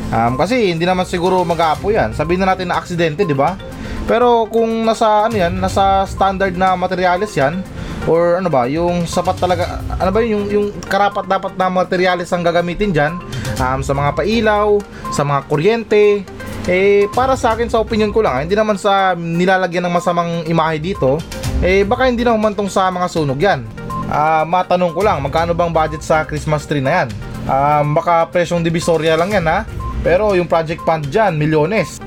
Um, 0.08 0.40
kasi 0.40 0.72
hindi 0.72 0.88
naman 0.88 1.04
siguro 1.04 1.44
mag-aapoy 1.44 2.00
yan. 2.00 2.16
Sabihin 2.16 2.40
na 2.40 2.56
natin 2.56 2.72
na 2.72 2.80
aksidente, 2.80 3.28
di 3.28 3.36
ba? 3.36 3.60
Pero 4.08 4.48
kung 4.48 4.88
nasa 4.88 5.28
ano 5.28 5.36
yan, 5.36 5.60
nasa 5.60 6.08
standard 6.08 6.56
na 6.56 6.80
materyales 6.80 7.36
yan, 7.36 7.60
or 8.08 8.40
ano 8.40 8.48
ba, 8.48 8.64
yung 8.72 9.04
sapat 9.04 9.36
talaga, 9.36 9.84
ano 10.00 10.12
ba 10.16 10.24
yun, 10.24 10.32
yung, 10.32 10.46
yung 10.48 10.68
karapat 10.88 11.28
dapat 11.28 11.60
na 11.60 11.68
materyales 11.68 12.32
ang 12.32 12.40
gagamitin 12.40 12.96
dyan, 12.96 13.20
um, 13.60 13.84
sa 13.84 13.92
mga 13.92 14.16
pailaw, 14.16 14.80
sa 15.12 15.28
mga 15.28 15.42
kuryente, 15.52 16.24
eh 16.72 17.12
para 17.12 17.36
sa 17.36 17.52
akin 17.52 17.68
sa 17.68 17.84
opinion 17.84 18.16
ko 18.16 18.24
lang, 18.24 18.34
ah, 18.40 18.42
hindi 18.48 18.56
naman 18.56 18.80
sa 18.80 19.12
nilalagyan 19.12 19.84
ng 19.84 19.94
masamang 19.94 20.32
imahe 20.48 20.80
dito, 20.80 21.20
eh 21.62 21.82
baka 21.82 22.06
hindi 22.06 22.22
na 22.22 22.38
humantong 22.38 22.70
sa 22.70 22.90
mga 22.94 23.08
sunog 23.10 23.40
yan. 23.42 23.66
Ah, 24.08 24.48
matanong 24.48 24.94
ko 24.96 25.02
lang, 25.04 25.20
magkano 25.20 25.52
bang 25.52 25.74
budget 25.74 26.06
sa 26.06 26.24
Christmas 26.24 26.64
tree 26.70 26.84
na 26.84 27.04
yan? 27.04 27.08
Um, 27.48 27.96
baka 27.96 28.28
presyong 28.30 28.64
divisoria 28.64 29.18
lang 29.20 29.34
yan 29.34 29.46
ha. 29.48 29.66
Pero 30.06 30.38
yung 30.38 30.48
project 30.48 30.84
fund 30.86 31.10
dyan, 31.10 31.36
milyones. 31.36 32.00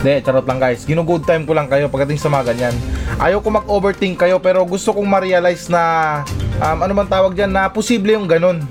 Hindi, 0.00 0.14
charot 0.24 0.48
lang 0.48 0.56
guys. 0.56 0.88
Ginugood 0.88 1.28
time 1.28 1.44
ko 1.44 1.52
lang 1.52 1.68
kayo 1.68 1.92
pagdating 1.92 2.16
sa 2.16 2.32
mga 2.32 2.56
ganyan. 2.56 2.74
Ayaw 3.20 3.44
ko 3.44 3.52
mag-overthink 3.52 4.16
kayo 4.16 4.40
pero 4.40 4.64
gusto 4.64 4.96
kong 4.96 5.04
ma-realize 5.04 5.68
na 5.68 5.82
um, 6.56 6.78
ano 6.80 6.92
man 6.96 7.04
tawag 7.04 7.36
dyan 7.36 7.52
na 7.52 7.68
posible 7.68 8.16
yung 8.16 8.24
ganun. 8.24 8.64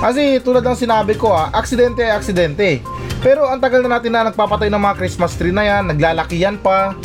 Kasi 0.00 0.40
tulad 0.40 0.64
ng 0.64 0.78
sinabi 0.80 1.20
ko 1.20 1.36
ah, 1.36 1.52
aksidente 1.52 2.00
ay 2.00 2.16
aksidente. 2.16 2.80
Pero 3.20 3.44
ang 3.44 3.60
tagal 3.60 3.84
na 3.84 4.00
natin 4.00 4.16
na 4.16 4.32
nagpapatay 4.32 4.72
ng 4.72 4.80
mga 4.80 4.96
Christmas 4.96 5.36
tree 5.36 5.52
na 5.52 5.68
yan, 5.68 5.92
naglalakihan 5.92 6.56
pa. 6.56 6.96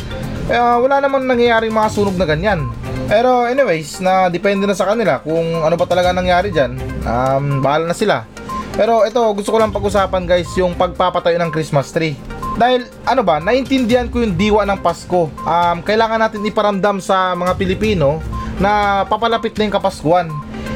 Eh, 0.45 0.61
wala 0.61 1.01
namang 1.01 1.25
nangyayaring 1.25 1.73
mga 1.73 1.89
sunog 1.89 2.13
na 2.21 2.29
ganyan. 2.29 2.69
Pero 3.09 3.49
anyways, 3.49 3.97
na 3.97 4.29
depende 4.29 4.69
na 4.69 4.77
sa 4.77 4.85
kanila 4.85 5.17
kung 5.21 5.65
ano 5.65 5.73
ba 5.73 5.85
talaga 5.89 6.13
nangyari 6.13 6.53
dyan. 6.53 6.77
Um, 7.01 7.65
bahala 7.65 7.89
na 7.89 7.97
sila. 7.97 8.29
Pero 8.77 9.01
ito, 9.07 9.21
gusto 9.33 9.49
ko 9.49 9.57
lang 9.57 9.73
pag-usapan 9.73 10.29
guys 10.29 10.49
yung 10.57 10.77
pagpapatayo 10.77 11.41
ng 11.41 11.49
Christmas 11.49 11.89
tree. 11.89 12.13
Dahil 12.61 12.85
ano 13.09 13.25
ba, 13.25 13.41
naintindihan 13.41 14.05
ko 14.05 14.21
yung 14.21 14.37
diwa 14.37 14.61
ng 14.69 14.79
Pasko. 14.85 15.33
Um, 15.33 15.77
kailangan 15.81 16.21
natin 16.21 16.45
iparamdam 16.45 17.01
sa 17.01 17.33
mga 17.33 17.57
Pilipino 17.57 18.21
na 18.61 19.03
papalapit 19.09 19.57
na 19.57 19.65
yung 19.65 19.75
Kapaskuhan. 19.75 20.27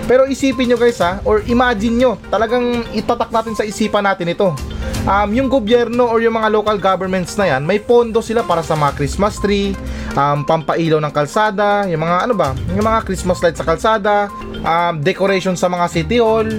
Pero 0.10 0.26
isipin 0.26 0.74
nyo 0.74 0.78
guys 0.82 0.98
ha, 1.06 1.22
or 1.22 1.46
imagine 1.46 1.94
nyo, 1.94 2.18
talagang 2.34 2.82
itatak 2.98 3.30
natin 3.30 3.54
sa 3.54 3.62
isipan 3.62 4.02
natin 4.02 4.34
ito. 4.34 4.58
Um, 5.06 5.30
yung 5.38 5.48
gobyerno 5.54 6.10
or 6.10 6.18
yung 6.18 6.34
mga 6.34 6.50
local 6.50 6.82
governments 6.82 7.38
na 7.38 7.46
yan, 7.46 7.62
may 7.62 7.78
pondo 7.78 8.18
sila 8.26 8.42
para 8.42 8.66
sa 8.66 8.74
mga 8.74 8.98
Christmas 8.98 9.38
tree, 9.38 9.78
um, 10.18 10.42
pampailaw 10.42 10.98
ng 10.98 11.14
kalsada, 11.14 11.86
yung 11.86 12.02
mga 12.02 12.26
ano 12.26 12.34
ba, 12.34 12.58
yung 12.74 12.90
mga 12.90 13.06
Christmas 13.06 13.38
lights 13.46 13.62
sa 13.62 13.68
kalsada, 13.70 14.34
um, 14.66 14.98
decoration 14.98 15.54
sa 15.54 15.70
mga 15.70 15.86
city 15.94 16.18
hall, 16.18 16.50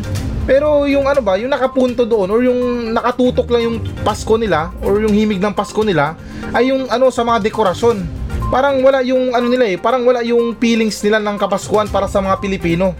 Pero 0.51 0.89
yung 0.89 1.07
ano 1.07 1.23
ba, 1.23 1.39
yung 1.39 1.53
nakapunto 1.53 2.09
doon 2.09 2.27
or 2.33 2.41
yung 2.43 2.91
nakatutok 2.91 3.47
lang 3.55 3.71
yung 3.71 3.77
Pasko 4.03 4.35
nila 4.35 4.73
or 4.83 4.99
yung 4.99 5.13
himig 5.13 5.39
ng 5.39 5.55
Pasko 5.55 5.85
nila 5.85 6.17
ay 6.51 6.73
yung 6.73 6.89
ano 6.89 7.13
sa 7.13 7.23
mga 7.23 7.45
dekorasyon. 7.45 8.03
Parang 8.51 8.83
wala 8.83 8.99
yung 9.05 9.31
ano 9.31 9.47
nila 9.47 9.71
eh, 9.71 9.79
parang 9.79 10.03
wala 10.03 10.27
yung 10.27 10.59
feelings 10.59 10.99
nila 11.07 11.23
ng 11.23 11.39
Kapaskuhan 11.39 11.87
para 11.87 12.11
sa 12.11 12.19
mga 12.19 12.43
Pilipino. 12.43 12.99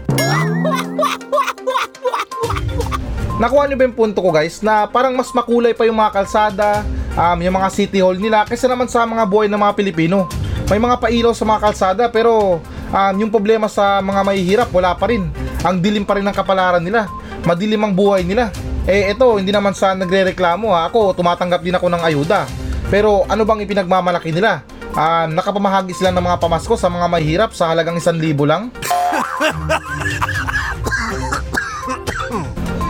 Nakuha 3.41 3.65
niyo 3.65 3.73
ba 3.73 3.89
yung 3.89 3.97
punto 3.97 4.21
ko 4.21 4.29
guys 4.29 4.61
na 4.61 4.85
parang 4.85 5.17
mas 5.17 5.33
makulay 5.33 5.73
pa 5.73 5.89
yung 5.89 5.97
mga 5.97 6.13
kalsada, 6.13 6.85
um, 7.17 7.37
yung 7.41 7.57
mga 7.57 7.73
city 7.73 7.97
hall 7.97 8.13
nila 8.13 8.45
kaysa 8.45 8.69
naman 8.69 8.85
sa 8.85 9.01
mga 9.01 9.25
buhay 9.25 9.49
ng 9.49 9.57
mga 9.57 9.73
Pilipino. 9.73 10.29
May 10.69 10.77
mga 10.77 11.01
pailaw 11.01 11.33
sa 11.33 11.41
mga 11.49 11.59
kalsada 11.65 12.03
pero 12.13 12.61
um, 12.93 13.13
yung 13.17 13.33
problema 13.33 13.65
sa 13.65 13.97
mga 13.97 14.21
mahihirap 14.21 14.69
wala 14.69 14.93
pa 14.93 15.09
rin. 15.09 15.25
Ang 15.65 15.81
dilim 15.81 16.05
pa 16.05 16.21
rin 16.21 16.25
ng 16.29 16.37
kapalaran 16.37 16.85
nila. 16.85 17.09
Madilim 17.41 17.81
ang 17.81 17.97
buhay 17.97 18.21
nila. 18.21 18.53
Eh 18.85 19.09
ito, 19.09 19.25
hindi 19.41 19.49
naman 19.49 19.73
sa 19.73 19.97
nagre-reklamo 19.97 20.77
ha. 20.77 20.85
Ako, 20.93 21.17
tumatanggap 21.17 21.65
din 21.65 21.73
ako 21.73 21.89
ng 21.89 22.01
ayuda. 22.05 22.45
Pero 22.93 23.25
ano 23.25 23.41
bang 23.41 23.65
ipinagmamalaki 23.65 24.29
nila? 24.29 24.61
Um, 24.93 25.33
nakapamahagi 25.33 25.97
sila 25.97 26.13
ng 26.13 26.21
mga 26.21 26.37
pamasko 26.37 26.77
sa 26.77 26.93
mga 26.93 27.09
mahihirap 27.09 27.51
sa 27.57 27.73
halagang 27.73 27.97
isang 27.97 28.21
libo 28.21 28.45
lang? 28.45 28.69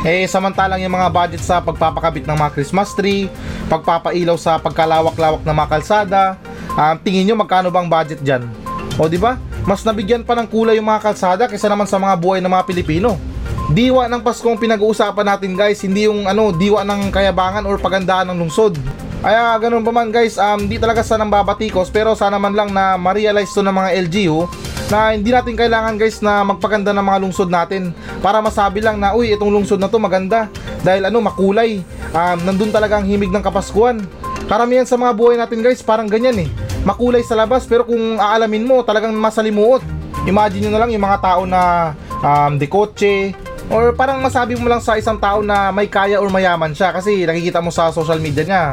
Eh 0.01 0.25
samantalang 0.25 0.81
yung 0.81 0.97
mga 0.97 1.13
budget 1.13 1.41
sa 1.45 1.61
pagpapakabit 1.61 2.25
ng 2.25 2.33
mga 2.33 2.51
Christmas 2.57 2.89
tree, 2.97 3.29
pagpapailaw 3.69 4.33
sa 4.33 4.57
pagkalawak-lawak 4.57 5.45
ng 5.45 5.53
mga 5.53 5.69
kalsada, 5.69 6.21
um, 6.73 6.97
tingin 7.05 7.29
nyo 7.29 7.37
magkano 7.37 7.69
bang 7.69 7.85
budget 7.85 8.17
dyan? 8.25 8.41
O 8.97 9.05
di 9.05 9.21
ba? 9.21 9.37
Mas 9.61 9.85
nabigyan 9.85 10.25
pa 10.25 10.33
ng 10.33 10.49
kulay 10.49 10.81
yung 10.81 10.89
mga 10.89 11.05
kalsada 11.05 11.45
kaysa 11.45 11.69
naman 11.69 11.85
sa 11.85 12.01
mga 12.01 12.17
buhay 12.17 12.41
ng 12.41 12.49
mga 12.49 12.65
Pilipino. 12.65 13.13
Diwa 13.69 14.09
ng 14.09 14.25
Pasko 14.25 14.49
ang 14.49 14.57
pinag-uusapan 14.57 15.37
natin 15.37 15.53
guys, 15.53 15.77
hindi 15.85 16.09
yung 16.09 16.25
ano, 16.25 16.49
diwa 16.49 16.81
ng 16.81 17.13
kayabangan 17.13 17.69
or 17.69 17.77
pagandaan 17.77 18.33
ng 18.33 18.41
lungsod. 18.41 18.81
Kaya 19.21 19.53
ganun 19.61 19.85
pa 19.85 19.93
man 19.93 20.09
guys, 20.09 20.41
um, 20.41 20.65
di 20.65 20.81
talaga 20.81 21.05
sa 21.05 21.13
nang 21.13 21.29
babatikos 21.29 21.93
pero 21.93 22.17
sana 22.17 22.41
man 22.41 22.57
lang 22.57 22.73
na 22.73 22.97
ma-realize 22.97 23.53
to 23.53 23.61
ng 23.61 23.69
mga 23.69 24.09
LGU 24.09 24.49
na 24.91 25.15
hindi 25.15 25.31
natin 25.31 25.55
kailangan 25.55 25.95
guys 25.95 26.19
na 26.19 26.43
magpaganda 26.43 26.91
ng 26.91 27.05
mga 27.07 27.19
lungsod 27.23 27.47
natin. 27.47 27.95
Para 28.19 28.43
masabi 28.43 28.83
lang 28.83 28.99
na 28.99 29.15
uy 29.15 29.31
itong 29.31 29.47
lungsod 29.47 29.79
na 29.79 29.87
to 29.87 29.95
maganda 29.95 30.51
dahil 30.83 31.07
ano 31.07 31.23
makulay. 31.23 31.79
Um, 32.11 32.37
nandun 32.43 32.75
talaga 32.75 32.99
ang 32.99 33.07
himig 33.07 33.31
ng 33.31 33.39
kapaskuhan. 33.39 34.03
Karamihan 34.51 34.83
sa 34.83 34.99
mga 34.99 35.15
buhay 35.15 35.39
natin 35.39 35.63
guys 35.63 35.79
parang 35.79 36.11
ganyan 36.11 36.43
eh. 36.43 36.49
Makulay 36.83 37.23
sa 37.23 37.39
labas 37.39 37.63
pero 37.63 37.87
kung 37.87 38.19
aalamin 38.19 38.67
mo 38.67 38.83
talagang 38.83 39.15
masalimuot. 39.15 39.79
Imagine 40.27 40.67
nyo 40.67 40.71
na 40.75 40.81
lang 40.83 40.91
yung 40.91 41.07
mga 41.07 41.23
tao 41.23 41.41
na 41.47 41.95
um, 42.19 42.59
dekotse 42.59 43.31
or 43.71 43.95
parang 43.95 44.19
masabi 44.19 44.59
mo 44.59 44.67
lang 44.67 44.83
sa 44.83 44.99
isang 44.99 45.15
tao 45.15 45.39
na 45.39 45.71
may 45.71 45.87
kaya 45.87 46.19
or 46.19 46.27
mayaman 46.27 46.75
siya. 46.75 46.91
Kasi 46.91 47.23
nakikita 47.23 47.63
mo 47.63 47.71
sa 47.71 47.95
social 47.95 48.19
media 48.19 48.43
niya 48.43 48.63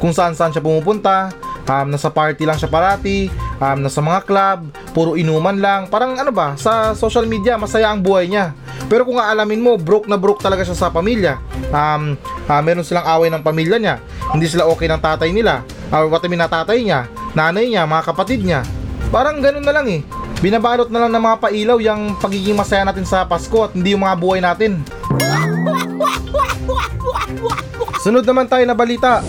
kung 0.00 0.16
saan 0.16 0.32
saan 0.32 0.56
siya 0.56 0.64
pumupunta 0.64 1.28
um, 1.68 1.86
nasa 1.90 2.08
party 2.08 2.46
lang 2.46 2.56
siya 2.56 2.70
parati, 2.70 3.28
um, 3.60 3.78
nasa 3.80 4.00
mga 4.00 4.20
club, 4.24 4.58
puro 4.92 5.14
inuman 5.14 5.56
lang. 5.56 5.80
Parang 5.88 6.16
ano 6.16 6.32
ba, 6.32 6.56
sa 6.56 6.92
social 6.92 7.28
media, 7.28 7.56
masaya 7.56 7.92
ang 7.92 8.00
buhay 8.00 8.28
niya. 8.28 8.52
Pero 8.86 9.02
kung 9.02 9.18
aalamin 9.18 9.60
mo, 9.60 9.72
broke 9.80 10.06
na 10.06 10.20
broke 10.20 10.44
talaga 10.44 10.62
siya 10.62 10.78
sa 10.78 10.92
pamilya. 10.92 11.40
Um, 11.72 12.14
uh, 12.46 12.62
meron 12.62 12.86
silang 12.86 13.06
away 13.08 13.32
ng 13.32 13.42
pamilya 13.42 13.76
niya. 13.80 13.96
Hindi 14.30 14.46
sila 14.46 14.68
okay 14.70 14.86
ng 14.86 15.02
tatay 15.02 15.30
nila. 15.32 15.64
Or 15.90 16.06
what 16.10 16.22
I 16.22 16.28
mean 16.30 16.42
na 16.42 16.50
tatay 16.50 16.82
niya, 16.82 17.06
nanay 17.34 17.70
niya, 17.70 17.86
mga 17.86 18.14
kapatid 18.14 18.42
niya. 18.42 18.62
Parang 19.10 19.38
ganun 19.38 19.62
na 19.62 19.74
lang 19.74 19.86
eh. 19.86 20.02
Binabalot 20.42 20.92
na 20.92 21.06
lang 21.06 21.16
ng 21.16 21.22
mga 21.22 21.36
pailaw 21.48 21.78
yung 21.80 22.18
pagiging 22.20 22.58
masaya 22.58 22.84
natin 22.84 23.08
sa 23.08 23.24
Pasko 23.24 23.64
at 23.64 23.72
hindi 23.72 23.96
yung 23.96 24.04
mga 24.04 24.16
buhay 24.20 24.40
natin. 24.44 24.84
Sunod 28.04 28.22
naman 28.22 28.46
tayo 28.46 28.62
na 28.68 28.76
balita. 28.76 29.24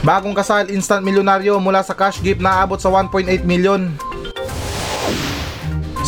Bagong 0.00 0.32
kasal 0.32 0.72
instant 0.72 1.04
milyonaryo 1.04 1.60
mula 1.60 1.84
sa 1.84 1.92
cash 1.92 2.24
gift 2.24 2.40
na 2.40 2.64
abot 2.64 2.80
sa 2.80 2.88
1.8 2.88 3.44
million. 3.44 3.92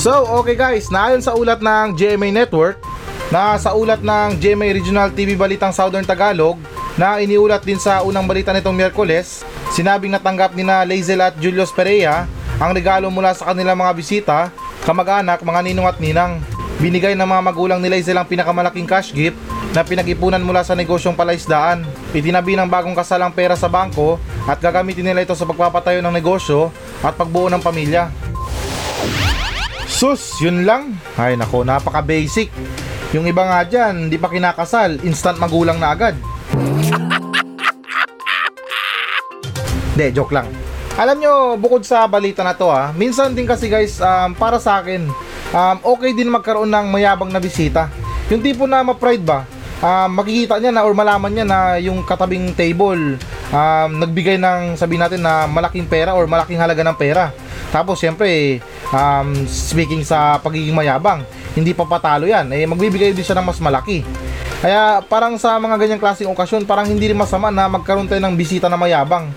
So, 0.00 0.24
okay 0.40 0.56
guys, 0.56 0.88
naayon 0.88 1.20
sa 1.20 1.36
ulat 1.36 1.60
ng 1.60 1.92
GMA 1.92 2.32
Network, 2.32 2.80
na 3.28 3.60
sa 3.60 3.76
ulat 3.76 4.00
ng 4.00 4.40
GMA 4.40 4.72
Regional 4.72 5.12
TV 5.12 5.36
Balitang 5.36 5.76
Southern 5.76 6.08
Tagalog, 6.08 6.56
na 6.96 7.20
iniulat 7.20 7.60
din 7.68 7.76
sa 7.76 8.00
unang 8.00 8.24
balita 8.24 8.56
nitong 8.56 8.72
Miyerkules, 8.72 9.44
sinabing 9.76 10.16
natanggap 10.16 10.56
ni 10.56 10.64
na 10.64 10.88
Lazel 10.88 11.20
at 11.20 11.36
Julius 11.36 11.72
Perea 11.72 12.24
ang 12.56 12.72
regalo 12.72 13.12
mula 13.12 13.36
sa 13.36 13.52
kanilang 13.52 13.76
mga 13.76 13.92
bisita, 13.92 14.38
kamag-anak, 14.88 15.44
mga 15.44 15.60
ninong 15.68 15.88
at 15.88 16.00
ninang. 16.00 16.40
Binigay 16.80 17.12
ng 17.12 17.28
mga 17.28 17.42
magulang 17.44 17.80
ni 17.80 17.92
Lazel 17.92 18.16
ang 18.16 18.24
pinakamalaking 18.24 18.88
cash 18.88 19.12
gift 19.12 19.36
na 19.72 19.80
pinag-ipunan 19.80 20.44
mula 20.44 20.60
sa 20.60 20.76
negosyong 20.76 21.16
palaisdaan. 21.16 21.88
Itinabi 22.12 22.56
ng 22.56 22.68
bagong 22.68 22.92
kasalang 22.92 23.32
pera 23.32 23.56
sa 23.56 23.72
bangko 23.72 24.20
at 24.44 24.60
gagamitin 24.60 25.08
nila 25.08 25.24
ito 25.24 25.32
sa 25.32 25.48
pagpapatayo 25.48 26.04
ng 26.04 26.12
negosyo 26.12 26.68
at 27.00 27.16
pagbuo 27.16 27.48
ng 27.48 27.64
pamilya. 27.64 28.12
Sus, 29.88 30.40
yun 30.44 30.68
lang. 30.68 31.00
Ay 31.16 31.40
nako, 31.40 31.64
napaka-basic. 31.64 32.52
Yung 33.16 33.24
iba 33.28 33.44
nga 33.44 33.64
dyan, 33.64 34.08
hindi 34.08 34.16
pa 34.20 34.28
kinakasal, 34.32 35.00
instant 35.04 35.36
magulang 35.40 35.80
na 35.80 35.92
agad. 35.92 36.16
De, 39.96 40.08
joke 40.12 40.32
lang. 40.32 40.48
Alam 40.96 41.16
nyo, 41.20 41.56
bukod 41.56 41.84
sa 41.88 42.04
balita 42.04 42.44
na 42.44 42.52
to 42.52 42.68
ha, 42.68 42.92
minsan 42.92 43.32
din 43.32 43.48
kasi 43.48 43.68
guys, 43.68 43.96
um, 44.00 44.36
para 44.36 44.60
sa 44.60 44.80
akin, 44.84 45.08
um, 45.52 45.76
okay 45.96 46.12
din 46.12 46.28
magkaroon 46.28 46.68
ng 46.68 46.92
mayabang 46.92 47.32
na 47.32 47.40
bisita. 47.40 47.88
Yung 48.28 48.44
tipo 48.44 48.68
na 48.68 48.84
ma-pride 48.84 49.24
ba, 49.24 49.44
um, 49.82 50.08
makikita 50.14 50.62
niya 50.62 50.72
na 50.72 50.86
or 50.86 50.94
malaman 50.94 51.34
niya 51.34 51.44
na 51.44 51.76
yung 51.82 52.06
katabing 52.06 52.54
table 52.54 53.18
um, 53.50 53.90
nagbigay 53.98 54.38
ng 54.38 54.78
sabi 54.78 54.96
natin 54.96 55.20
na 55.20 55.44
malaking 55.50 55.84
pera 55.84 56.14
or 56.14 56.24
malaking 56.30 56.56
halaga 56.56 56.86
ng 56.86 56.96
pera. 56.96 57.34
Tapos 57.74 57.98
syempre 57.98 58.62
um, 58.94 59.34
speaking 59.50 60.06
sa 60.06 60.38
pagiging 60.38 60.72
mayabang, 60.76 61.26
hindi 61.58 61.74
pa 61.74 61.84
patalo 61.84 62.24
yan. 62.24 62.48
Eh 62.54 62.64
magbibigay 62.64 63.12
din 63.12 63.26
siya 63.26 63.36
ng 63.42 63.46
mas 63.50 63.58
malaki. 63.60 64.06
Kaya 64.62 65.02
parang 65.10 65.34
sa 65.42 65.58
mga 65.58 65.74
ganyang 65.74 65.98
klaseng 65.98 66.30
okasyon, 66.30 66.62
parang 66.62 66.86
hindi 66.86 67.10
rin 67.10 67.18
masama 67.18 67.50
na 67.50 67.66
magkaroon 67.66 68.06
tayo 68.06 68.22
ng 68.22 68.38
bisita 68.38 68.70
na 68.70 68.78
mayabang. 68.78 69.26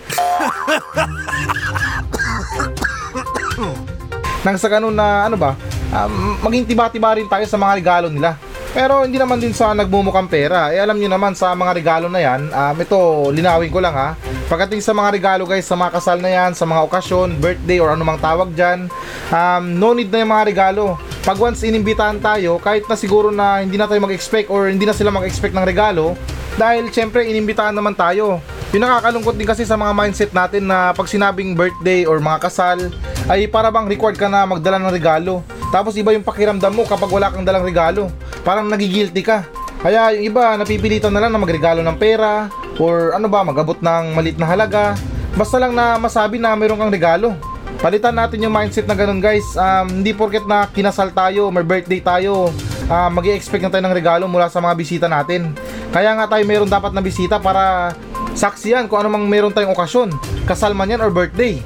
Nang 4.46 4.62
sa 4.62 4.70
ganun 4.70 4.94
na 4.94 5.26
ano 5.26 5.34
ba, 5.34 5.58
um, 5.90 6.38
maging 6.46 6.70
tiba-tiba 6.70 7.18
rin 7.18 7.26
tayo 7.26 7.42
sa 7.50 7.58
mga 7.58 7.74
regalo 7.82 8.06
nila. 8.14 8.38
Pero 8.76 9.08
hindi 9.08 9.16
naman 9.16 9.40
din 9.40 9.56
sa 9.56 9.72
nagmumukang 9.72 10.28
pera. 10.28 10.76
Eh 10.76 10.84
alam 10.84 11.00
niyo 11.00 11.08
naman 11.08 11.32
sa 11.32 11.56
mga 11.56 11.72
regalo 11.72 12.12
na 12.12 12.20
yan, 12.20 12.52
um, 12.52 12.76
ito 12.76 13.00
linawin 13.32 13.72
ko 13.72 13.80
lang 13.80 13.96
ha. 13.96 14.20
Pagdating 14.52 14.84
sa 14.84 14.92
mga 14.92 15.16
regalo 15.16 15.48
guys, 15.48 15.64
sa 15.64 15.80
mga 15.80 15.96
kasal 15.96 16.20
na 16.20 16.28
yan, 16.28 16.52
sa 16.52 16.68
mga 16.68 16.84
okasyon, 16.84 17.40
birthday 17.40 17.80
or 17.80 17.96
anumang 17.96 18.20
tawag 18.20 18.52
dyan, 18.52 18.92
um, 19.32 19.64
no 19.80 19.96
need 19.96 20.12
na 20.12 20.28
yung 20.28 20.32
mga 20.36 20.46
regalo. 20.52 21.00
Pag 21.24 21.40
once 21.40 21.64
inimbitahan 21.64 22.20
tayo, 22.20 22.60
kahit 22.60 22.84
na 22.92 23.00
siguro 23.00 23.32
na 23.32 23.64
hindi 23.64 23.80
na 23.80 23.88
tayo 23.88 24.04
mag-expect 24.04 24.52
or 24.52 24.68
hindi 24.68 24.84
na 24.84 24.92
sila 24.92 25.08
mag-expect 25.08 25.56
ng 25.56 25.64
regalo, 25.64 26.12
dahil 26.60 26.92
syempre 26.92 27.24
inimbitahan 27.24 27.72
naman 27.72 27.96
tayo. 27.96 28.44
Yung 28.76 28.84
nakakalungkot 28.84 29.40
din 29.40 29.48
kasi 29.48 29.64
sa 29.64 29.80
mga 29.80 29.96
mindset 29.96 30.32
natin 30.36 30.68
na 30.68 30.92
pag 30.92 31.08
sinabing 31.08 31.56
birthday 31.56 32.04
or 32.04 32.20
mga 32.20 32.44
kasal, 32.44 32.92
ay 33.32 33.48
para 33.48 33.72
bang 33.72 33.88
required 33.88 34.20
ka 34.20 34.28
na 34.28 34.44
magdala 34.44 34.84
ng 34.84 34.92
regalo. 34.92 35.48
Tapos 35.72 35.96
iba 35.96 36.12
yung 36.12 36.28
pakiramdam 36.28 36.76
mo 36.76 36.84
kapag 36.84 37.08
wala 37.08 37.32
kang 37.32 37.48
dalang 37.48 37.64
regalo. 37.64 38.12
Parang 38.46 38.70
nagigilty 38.70 39.26
ka. 39.26 39.50
Kaya 39.82 40.14
yung 40.14 40.30
iba 40.30 40.54
napipilitan 40.54 41.10
na 41.10 41.26
lang 41.26 41.34
na 41.34 41.42
magregalo 41.42 41.82
ng 41.82 41.98
pera 41.98 42.48
or 42.78 43.18
ano 43.18 43.26
ba 43.26 43.42
magabot 43.42 43.82
ng 43.82 44.14
malit 44.14 44.38
na 44.38 44.46
halaga. 44.46 44.94
Basta 45.34 45.58
lang 45.58 45.74
na 45.74 45.98
masabi 45.98 46.38
na 46.38 46.54
meron 46.54 46.78
kang 46.78 46.94
regalo. 46.94 47.34
Palitan 47.82 48.16
natin 48.16 48.46
yung 48.46 48.56
mindset 48.56 48.88
na 48.88 48.96
ganun 48.96 49.20
guys. 49.20 49.44
Um, 49.58 50.00
hindi 50.02 50.16
porket 50.16 50.48
na 50.48 50.70
kinasal 50.70 51.12
tayo, 51.12 51.52
may 51.52 51.66
birthday 51.66 52.00
tayo, 52.00 52.56
uh, 52.88 53.10
mag 53.12 53.28
expect 53.28 53.66
na 53.66 53.72
tayo 53.74 53.84
ng 53.84 53.98
regalo 53.98 54.26
mula 54.32 54.48
sa 54.48 54.64
mga 54.64 54.76
bisita 54.78 55.08
natin. 55.12 55.52
Kaya 55.92 56.16
nga 56.16 56.26
tayo 56.30 56.44
meron 56.48 56.72
dapat 56.72 56.96
na 56.96 57.04
bisita 57.04 57.36
para 57.42 57.94
saksiyan 58.32 58.88
kung 58.88 59.04
ano 59.04 59.12
mang 59.12 59.28
meron 59.28 59.52
tayong 59.52 59.76
okasyon. 59.76 60.14
Kasal 60.48 60.72
man 60.72 60.94
yan 60.94 61.04
or 61.04 61.12
birthday. 61.12 61.60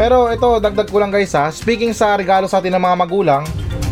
Pero 0.00 0.32
ito, 0.32 0.48
dagdag 0.62 0.88
ko 0.88 0.96
lang 0.96 1.12
guys 1.12 1.34
ha. 1.36 1.52
Speaking 1.52 1.92
sa 1.92 2.16
regalo 2.16 2.48
sa 2.48 2.62
atin 2.62 2.72
ng 2.78 2.82
mga 2.82 2.96
magulang, 3.04 3.44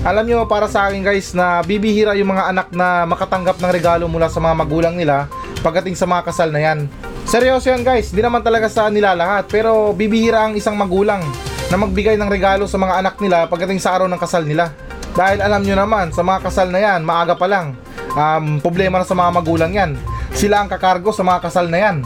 alam 0.06 0.24
nyo 0.26 0.46
para 0.46 0.70
sa 0.70 0.87
akin 0.87 1.02
guys 1.02 1.34
na 1.34 1.62
bibihira 1.66 2.14
yung 2.14 2.30
mga 2.30 2.54
anak 2.54 2.68
na 2.70 3.02
makatanggap 3.08 3.58
ng 3.58 3.70
regalo 3.74 4.04
mula 4.06 4.30
sa 4.30 4.38
mga 4.38 4.54
magulang 4.54 4.94
nila 4.94 5.26
pagdating 5.58 5.98
sa 5.98 6.06
mga 6.06 6.22
kasal 6.30 6.54
na 6.54 6.61
yan. 6.62 6.78
Seryoso 7.26 7.68
yan 7.68 7.82
guys, 7.82 8.14
di 8.14 8.22
naman 8.22 8.40
talaga 8.46 8.70
sa 8.70 8.87
nila 8.88 9.18
lahat 9.18 9.50
pero 9.50 9.90
bibihira 9.90 10.46
ang 10.46 10.54
isang 10.54 10.78
magulang 10.78 11.20
na 11.68 11.76
magbigay 11.76 12.16
ng 12.16 12.30
regalo 12.30 12.64
sa 12.64 12.78
mga 12.78 12.94
anak 13.04 13.14
nila 13.18 13.50
pagdating 13.50 13.82
sa 13.82 13.98
araw 13.98 14.06
ng 14.06 14.20
kasal 14.20 14.46
nila. 14.46 14.72
Dahil 15.18 15.42
alam 15.42 15.66
nyo 15.66 15.74
naman, 15.74 16.14
sa 16.14 16.22
mga 16.22 16.46
kasal 16.46 16.70
na 16.70 16.78
yan, 16.78 17.02
maaga 17.02 17.34
pa 17.34 17.50
lang. 17.50 17.74
Um, 18.14 18.62
problema 18.62 19.02
na 19.02 19.06
sa 19.08 19.18
mga 19.18 19.34
magulang 19.34 19.72
yan. 19.74 19.90
Sila 20.30 20.62
ang 20.62 20.70
kakargo 20.70 21.11
sa 21.11 21.26
mga 21.26 21.42
kasal 21.42 21.66
na 21.66 21.78
yan. 21.82 21.96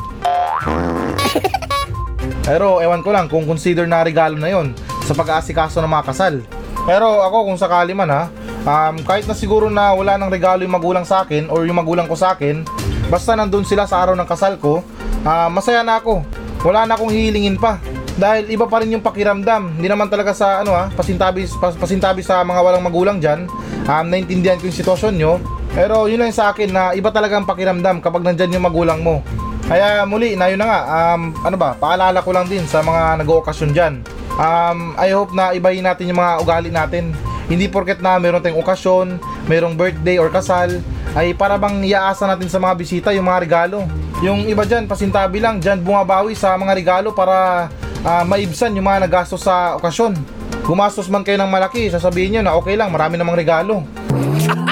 Pero 2.49 2.81
ewan 2.81 3.05
ko 3.05 3.13
lang 3.13 3.29
kung 3.29 3.45
consider 3.45 3.85
na 3.85 4.01
regalo 4.01 4.41
na 4.41 4.49
yon 4.49 4.73
sa 5.05 5.13
pag-aasikaso 5.13 5.85
ng 5.85 5.93
mga 5.93 6.07
kasal. 6.09 6.41
Pero 6.83 7.23
ako 7.23 7.53
kung 7.53 7.59
sakali 7.59 7.95
man 7.95 8.11
ha, 8.11 8.23
um, 8.67 8.99
kahit 9.07 9.27
na 9.27 9.35
siguro 9.39 9.71
na 9.71 9.95
wala 9.95 10.19
nang 10.19 10.31
regalo 10.31 10.67
yung 10.67 10.75
magulang 10.75 11.07
sa 11.07 11.23
akin 11.23 11.47
or 11.47 11.63
yung 11.63 11.79
magulang 11.79 12.11
ko 12.11 12.19
sa 12.19 12.35
akin, 12.35 12.67
basta 13.07 13.39
nandun 13.39 13.63
sila 13.63 13.87
sa 13.87 14.03
araw 14.03 14.19
ng 14.19 14.29
kasal 14.29 14.59
ko, 14.59 14.83
ah, 15.23 15.47
masaya 15.47 15.87
na 15.87 16.03
ako. 16.03 16.27
Wala 16.63 16.87
na 16.87 16.95
akong 16.95 17.11
hihilingin 17.11 17.59
pa. 17.59 17.83
Dahil 18.15 18.47
iba 18.55 18.71
pa 18.71 18.79
rin 18.85 18.95
yung 18.95 19.03
pakiramdam. 19.03 19.83
Hindi 19.83 19.89
naman 19.91 20.07
talaga 20.07 20.31
sa 20.31 20.63
ano 20.63 20.79
ha, 20.79 20.87
pasintabi, 20.95 21.49
pas, 21.59 21.75
pasintabi 21.75 22.23
sa 22.23 22.47
mga 22.47 22.61
walang 22.63 22.85
magulang 22.87 23.19
dyan. 23.19 23.51
Um, 23.83 24.07
naintindihan 24.07 24.63
ko 24.63 24.71
yung 24.71 24.79
sitwasyon 24.79 25.15
nyo. 25.19 25.33
Pero 25.73 26.07
yun 26.07 26.23
lang 26.23 26.31
sa 26.31 26.55
akin 26.55 26.71
na 26.71 26.83
iba 26.95 27.11
talaga 27.11 27.41
ang 27.41 27.49
pakiramdam 27.49 27.99
kapag 27.99 28.23
nandyan 28.23 28.55
yung 28.55 28.67
magulang 28.69 29.03
mo. 29.03 29.25
Kaya 29.67 30.05
muli, 30.05 30.37
na 30.37 30.53
yun 30.53 30.61
na 30.61 30.69
nga, 30.69 30.81
um, 30.87 31.33
ano 31.43 31.57
ba, 31.57 31.75
paalala 31.75 32.21
ko 32.21 32.31
lang 32.31 32.47
din 32.47 32.63
sa 32.69 32.85
mga 32.85 33.25
nag-ookasyon 33.25 33.71
dyan. 33.73 33.95
Um, 34.41 34.97
I 34.97 35.13
hope 35.13 35.37
na 35.37 35.53
ibahin 35.53 35.85
natin 35.85 36.09
yung 36.09 36.21
mga 36.21 36.33
ugali 36.41 36.71
natin. 36.73 37.13
Hindi 37.53 37.69
porket 37.69 38.01
na 38.01 38.17
meron 38.17 38.41
tayong 38.41 38.65
okasyon, 38.65 39.21
merong 39.45 39.77
birthday 39.77 40.17
or 40.17 40.33
kasal, 40.33 40.81
ay 41.13 41.37
para 41.37 41.61
bang 41.61 41.85
iaasa 41.85 42.25
natin 42.25 42.49
sa 42.49 42.57
mga 42.57 42.75
bisita 42.79 43.13
yung 43.13 43.29
mga 43.29 43.43
regalo. 43.45 43.85
Yung 44.25 44.49
iba 44.49 44.65
dyan, 44.65 44.89
pasintabi 44.89 45.43
lang, 45.43 45.61
dyan 45.61 45.85
bumabawi 45.85 46.33
sa 46.33 46.57
mga 46.57 46.73
regalo 46.73 47.13
para 47.13 47.69
ah, 48.07 48.25
maibsan 48.25 48.73
yung 48.73 48.89
mga 48.89 49.05
nagastos 49.05 49.45
sa 49.45 49.77
okasyon. 49.77 50.17
Gumastos 50.63 51.11
man 51.11 51.27
kayo 51.27 51.37
ng 51.43 51.51
malaki, 51.51 51.91
sasabihin 51.91 52.39
nyo 52.39 52.43
na 52.47 52.55
okay 52.57 52.79
lang, 52.79 52.89
marami 52.95 53.19
namang 53.19 53.37
regalo. 53.37 53.83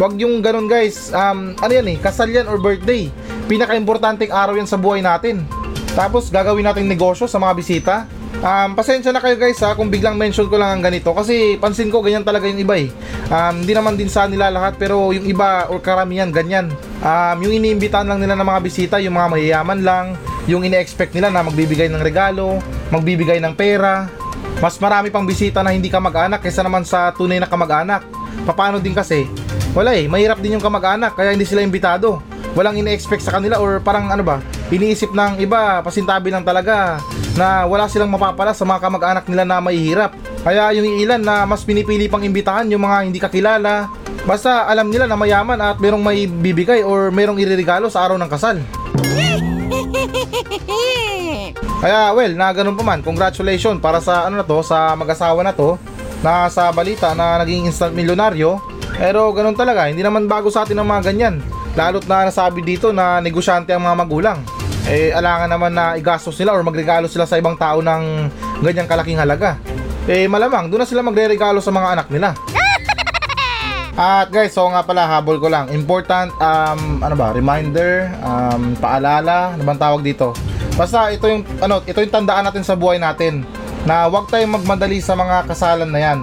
Wag 0.00 0.16
yung 0.16 0.40
ganun 0.40 0.64
guys. 0.64 1.12
Um, 1.12 1.52
ano 1.60 1.72
yan 1.76 1.84
eh, 1.92 2.00
kasal 2.00 2.32
yan 2.32 2.48
or 2.48 2.56
birthday. 2.56 3.12
Pinaka-importanting 3.44 4.32
araw 4.32 4.56
yan 4.56 4.64
sa 4.64 4.80
buhay 4.80 5.04
natin. 5.04 5.44
Tapos 5.94 6.30
gagawin 6.30 6.66
natin 6.66 6.86
negosyo 6.86 7.26
sa 7.26 7.38
mga 7.42 7.52
bisita. 7.58 7.94
Um, 8.40 8.72
pasensya 8.72 9.12
na 9.12 9.20
kayo 9.20 9.36
guys 9.36 9.60
ha 9.60 9.76
kung 9.76 9.92
biglang 9.92 10.16
mention 10.16 10.48
ko 10.48 10.56
lang 10.56 10.80
ang 10.80 10.82
ganito 10.86 11.12
kasi 11.12 11.60
pansin 11.60 11.92
ko 11.92 12.00
ganyan 12.00 12.24
talaga 12.24 12.48
yung 12.48 12.62
iba 12.62 12.78
eh. 12.78 12.88
Um, 13.28 13.60
hindi 13.60 13.76
naman 13.76 14.00
din 14.00 14.08
sa 14.08 14.24
nila 14.24 14.48
lahat 14.48 14.80
pero 14.80 15.12
yung 15.12 15.26
iba 15.28 15.68
or 15.68 15.82
karamihan 15.82 16.30
ganyan. 16.32 16.72
Um, 17.04 17.36
yung 17.44 17.60
iniimbitahan 17.60 18.08
lang 18.08 18.22
nila 18.22 18.38
ng 18.38 18.48
mga 18.48 18.60
bisita, 18.64 18.96
yung 19.02 19.18
mga 19.18 19.28
mayayaman 19.28 19.80
lang, 19.84 20.06
yung 20.48 20.64
ine-expect 20.64 21.12
nila 21.12 21.28
na 21.28 21.44
magbibigay 21.44 21.90
ng 21.92 22.00
regalo, 22.00 22.62
magbibigay 22.88 23.42
ng 23.42 23.52
pera. 23.52 24.08
Mas 24.62 24.80
marami 24.80 25.12
pang 25.12 25.28
bisita 25.28 25.60
na 25.60 25.76
hindi 25.76 25.92
ka 25.92 26.00
mag-anak 26.00 26.40
kaysa 26.40 26.64
naman 26.64 26.86
sa 26.86 27.12
tunay 27.12 27.40
na 27.42 27.48
kamag-anak. 27.50 28.04
Paano 28.50 28.80
din 28.80 28.96
kasi? 28.96 29.28
Wala 29.76 29.94
eh, 29.94 30.08
mahirap 30.08 30.40
din 30.40 30.56
yung 30.56 30.64
kamag-anak 30.64 31.12
kaya 31.12 31.36
hindi 31.36 31.44
sila 31.44 31.60
imbitado. 31.60 32.24
Walang 32.56 32.80
ine-expect 32.80 33.22
sa 33.22 33.36
kanila 33.36 33.60
or 33.60 33.78
parang 33.84 34.10
ano 34.10 34.24
ba, 34.24 34.42
iniisip 34.70 35.10
ng 35.10 35.42
iba, 35.42 35.82
pasintabi 35.82 36.30
lang 36.30 36.46
talaga 36.46 37.02
na 37.34 37.66
wala 37.66 37.90
silang 37.90 38.10
mapapala 38.10 38.54
sa 38.54 38.62
mga 38.62 38.80
kamag-anak 38.80 39.24
nila 39.26 39.44
na 39.46 39.58
mahihirap. 39.58 40.14
Kaya 40.40 40.72
yung 40.78 40.86
ilan 40.98 41.20
na 41.20 41.44
mas 41.44 41.66
pinipili 41.66 42.08
pang 42.08 42.22
imbitahan 42.22 42.70
yung 42.70 42.86
mga 42.86 42.96
hindi 43.04 43.18
kakilala, 43.20 43.90
basta 44.24 44.70
alam 44.70 44.88
nila 44.88 45.10
na 45.10 45.18
mayaman 45.18 45.58
at 45.60 45.76
merong 45.82 46.00
may 46.00 46.24
bibigay 46.30 46.80
or 46.86 47.10
merong 47.10 47.42
iririgalo 47.42 47.90
sa 47.90 48.06
araw 48.06 48.16
ng 48.16 48.30
kasal. 48.30 48.56
Kaya 51.80 52.12
well, 52.12 52.32
na 52.36 52.52
ganun 52.52 52.76
pa 52.76 52.84
man, 52.84 53.00
congratulations 53.00 53.80
para 53.80 54.04
sa 54.04 54.28
ano 54.28 54.40
na 54.40 54.44
to, 54.44 54.60
sa 54.60 54.92
mag-asawa 54.92 55.40
na 55.40 55.56
to, 55.56 55.80
na 56.20 56.46
sa 56.52 56.68
balita 56.70 57.16
na 57.16 57.40
naging 57.40 57.68
instant 57.68 57.96
milyonaryo. 57.96 58.60
Pero 59.00 59.32
ganun 59.32 59.56
talaga, 59.56 59.88
hindi 59.88 60.04
naman 60.04 60.28
bago 60.28 60.52
sa 60.52 60.68
atin 60.68 60.76
ang 60.76 60.88
mga 60.92 61.08
ganyan. 61.08 61.40
Lalo't 61.72 62.04
na 62.04 62.28
nasabi 62.28 62.60
dito 62.60 62.92
na 62.92 63.24
negosyante 63.24 63.72
ang 63.72 63.80
mga 63.80 63.96
magulang. 63.96 64.38
Eh, 64.88 65.12
alangan 65.12 65.50
naman 65.50 65.72
na 65.74 65.98
igastos 65.98 66.38
nila 66.40 66.56
or 66.56 66.64
magregalo 66.64 67.10
sila 67.10 67.28
sa 67.28 67.36
ibang 67.36 67.58
tao 67.58 67.84
ng 67.84 68.30
ganyang 68.64 68.88
kalaking 68.88 69.20
halaga. 69.20 69.60
Eh, 70.08 70.24
malamang, 70.24 70.72
doon 70.72 70.82
na 70.82 70.88
sila 70.88 71.04
magre-regalo 71.04 71.60
sa 71.60 71.74
mga 71.74 71.88
anak 71.98 72.06
nila. 72.08 72.32
At 74.00 74.32
guys, 74.32 74.56
so 74.56 74.64
nga 74.72 74.80
pala, 74.80 75.04
habol 75.04 75.36
ko 75.36 75.52
lang. 75.52 75.68
Important, 75.68 76.32
um, 76.40 77.04
ano 77.04 77.14
ba, 77.18 77.36
reminder, 77.36 78.08
um, 78.24 78.72
paalala, 78.80 79.52
ano 79.52 79.62
bang 79.66 79.76
tawag 79.76 80.00
dito? 80.00 80.32
Basta 80.72 81.12
ito 81.12 81.28
yung, 81.28 81.44
ano, 81.60 81.84
ito 81.84 82.00
yung 82.00 82.14
tandaan 82.14 82.48
natin 82.48 82.64
sa 82.64 82.72
buhay 82.72 82.96
natin. 82.96 83.44
Na 83.84 84.08
huwag 84.08 84.32
tayong 84.32 84.56
magmadali 84.56 85.04
sa 85.04 85.12
mga 85.12 85.44
kasalan 85.44 85.92
na 85.92 86.00
yan. 86.00 86.18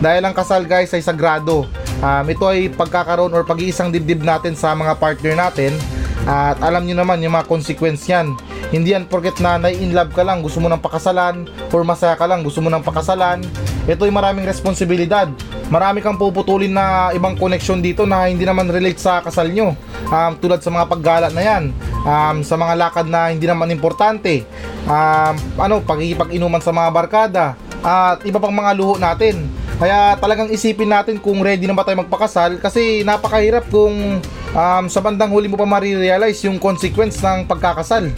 Dahil 0.00 0.22
ang 0.24 0.32
kasal 0.32 0.64
guys 0.64 0.94
ay 0.96 1.04
sagrado. 1.04 1.68
Um, 1.98 2.24
ito 2.30 2.46
ay 2.46 2.70
pagkakaroon 2.72 3.34
or 3.34 3.42
pag-iisang 3.42 3.90
dibdib 3.90 4.22
natin 4.24 4.54
sa 4.56 4.72
mga 4.72 4.96
partner 4.96 5.34
natin. 5.34 5.76
At 6.24 6.58
alam 6.64 6.88
nyo 6.88 6.96
naman 6.98 7.22
yung 7.22 7.36
mga 7.36 7.46
consequence 7.46 8.08
yan. 8.08 8.34
Hindi 8.68 8.92
yan 8.92 9.08
porket 9.08 9.40
na 9.40 9.56
nai-in 9.56 9.96
love 9.96 10.12
ka 10.12 10.26
lang, 10.26 10.44
gusto 10.44 10.60
mo 10.60 10.68
ng 10.68 10.82
pakasalan, 10.82 11.48
or 11.72 11.84
masaya 11.86 12.18
ka 12.18 12.28
lang, 12.28 12.44
gusto 12.44 12.60
mo 12.60 12.68
ng 12.68 12.84
pakasalan. 12.84 13.40
Ito 13.88 14.04
ay 14.04 14.12
maraming 14.12 14.44
responsibilidad. 14.44 15.30
Marami 15.72 16.04
kang 16.04 16.20
puputulin 16.20 16.72
na 16.72 17.12
ibang 17.16 17.36
connection 17.36 17.80
dito 17.80 18.04
na 18.04 18.28
hindi 18.28 18.44
naman 18.44 18.68
relate 18.68 19.00
sa 19.00 19.24
kasal 19.24 19.48
nyo. 19.48 19.72
Um, 20.08 20.32
tulad 20.40 20.60
sa 20.60 20.68
mga 20.68 20.88
paggala 20.88 21.28
na 21.32 21.40
yan. 21.44 21.72
Um, 22.04 22.40
sa 22.44 22.56
mga 22.56 22.76
lakad 22.76 23.06
na 23.08 23.32
hindi 23.32 23.48
naman 23.48 23.72
importante. 23.72 24.44
Um, 24.84 25.36
ano, 25.56 25.80
pagkikipag-inuman 25.84 26.60
sa 26.60 26.72
mga 26.72 26.88
barkada. 26.92 27.44
At 27.80 28.24
iba 28.28 28.40
pang 28.40 28.52
mga 28.52 28.72
luho 28.76 29.00
natin. 29.00 29.48
Kaya 29.78 30.18
talagang 30.18 30.50
isipin 30.50 30.90
natin 30.90 31.22
kung 31.22 31.38
ready 31.38 31.64
na 31.64 31.76
ba 31.76 31.86
tayo 31.86 32.02
magpakasal 32.02 32.58
kasi 32.58 33.06
napakahirap 33.06 33.70
kung 33.70 34.18
um, 34.58 34.84
sa 34.90 34.98
bandang 34.98 35.30
huli 35.30 35.46
mo 35.46 35.54
pa 35.54 35.66
marirealize 35.68 36.42
yung 36.50 36.58
consequence 36.58 37.22
ng 37.22 37.46
pagkakasal. 37.46 38.10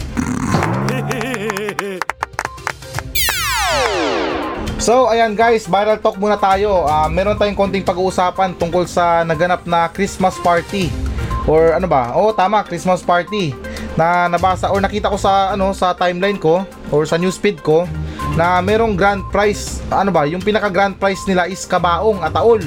So, 4.81 5.13
ayan 5.13 5.37
guys, 5.37 5.69
viral 5.69 6.01
talk 6.01 6.17
muna 6.17 6.41
tayo. 6.41 6.89
Ah, 6.89 7.05
meron 7.05 7.37
tayong 7.37 7.53
konting 7.53 7.85
pag-uusapan 7.85 8.57
tungkol 8.57 8.89
sa 8.89 9.21
naganap 9.21 9.61
na 9.69 9.85
Christmas 9.93 10.41
party. 10.41 10.89
Or 11.45 11.77
ano 11.77 11.85
ba? 11.85 12.17
Oh, 12.17 12.33
tama, 12.33 12.65
Christmas 12.65 13.05
party. 13.05 13.53
Na 13.93 14.25
nabasa 14.25 14.73
or 14.73 14.81
nakita 14.81 15.13
ko 15.13 15.21
sa 15.21 15.53
ano 15.53 15.69
sa 15.77 15.93
timeline 15.93 16.41
ko 16.41 16.65
or 16.89 17.05
sa 17.05 17.21
newsfeed 17.21 17.61
ko 17.61 17.85
na 18.33 18.57
merong 18.57 18.97
grand 18.97 19.21
prize. 19.29 19.85
Ano 19.93 20.09
ba? 20.09 20.25
Yung 20.25 20.41
pinaka 20.41 20.73
grand 20.73 20.97
prize 20.97 21.21
nila 21.29 21.45
is 21.45 21.61
kabaong 21.69 22.25
at 22.25 22.33
taol. 22.33 22.65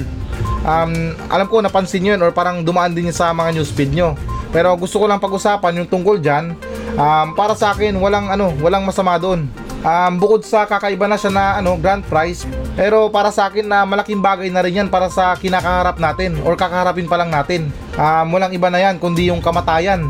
Um, 0.65 1.13
alam 1.29 1.45
ko 1.45 1.61
napansin 1.61 2.01
yun 2.01 2.19
or 2.25 2.33
parang 2.33 2.65
dumaan 2.65 2.97
din 2.97 3.13
sa 3.13 3.29
mga 3.31 3.61
newsfeed 3.61 3.93
nyo. 3.93 4.17
Pero 4.49 4.73
gusto 4.73 4.97
ko 4.97 5.05
lang 5.05 5.21
pag-usapan 5.21 5.85
yung 5.85 5.89
tungkol 5.89 6.17
dyan. 6.17 6.57
Um, 6.97 7.37
para 7.37 7.53
sa 7.53 7.77
akin, 7.77 7.93
walang 8.01 8.33
ano, 8.33 8.49
walang 8.59 8.81
masama 8.81 9.19
doon. 9.21 9.45
Um, 9.85 10.17
bukod 10.17 10.41
sa 10.41 10.65
kakaiba 10.65 11.05
na 11.05 11.13
siya 11.13 11.29
na 11.29 11.45
ano, 11.61 11.77
grand 11.77 12.01
prize, 12.09 12.41
pero 12.73 13.05
para 13.13 13.29
sa 13.29 13.45
akin 13.45 13.69
na 13.69 13.85
malaking 13.85 14.17
bagay 14.17 14.49
na 14.49 14.65
rin 14.65 14.81
yan 14.81 14.89
para 14.89 15.13
sa 15.13 15.37
kinakaharap 15.37 16.01
natin 16.01 16.41
or 16.41 16.57
kakaharapin 16.57 17.05
pa 17.05 17.21
lang 17.21 17.29
natin. 17.29 17.69
Um, 17.93 18.33
walang 18.33 18.49
iba 18.49 18.73
na 18.73 18.81
yan 18.81 18.97
kundi 18.97 19.29
yung 19.29 19.45
kamatayan. 19.45 20.09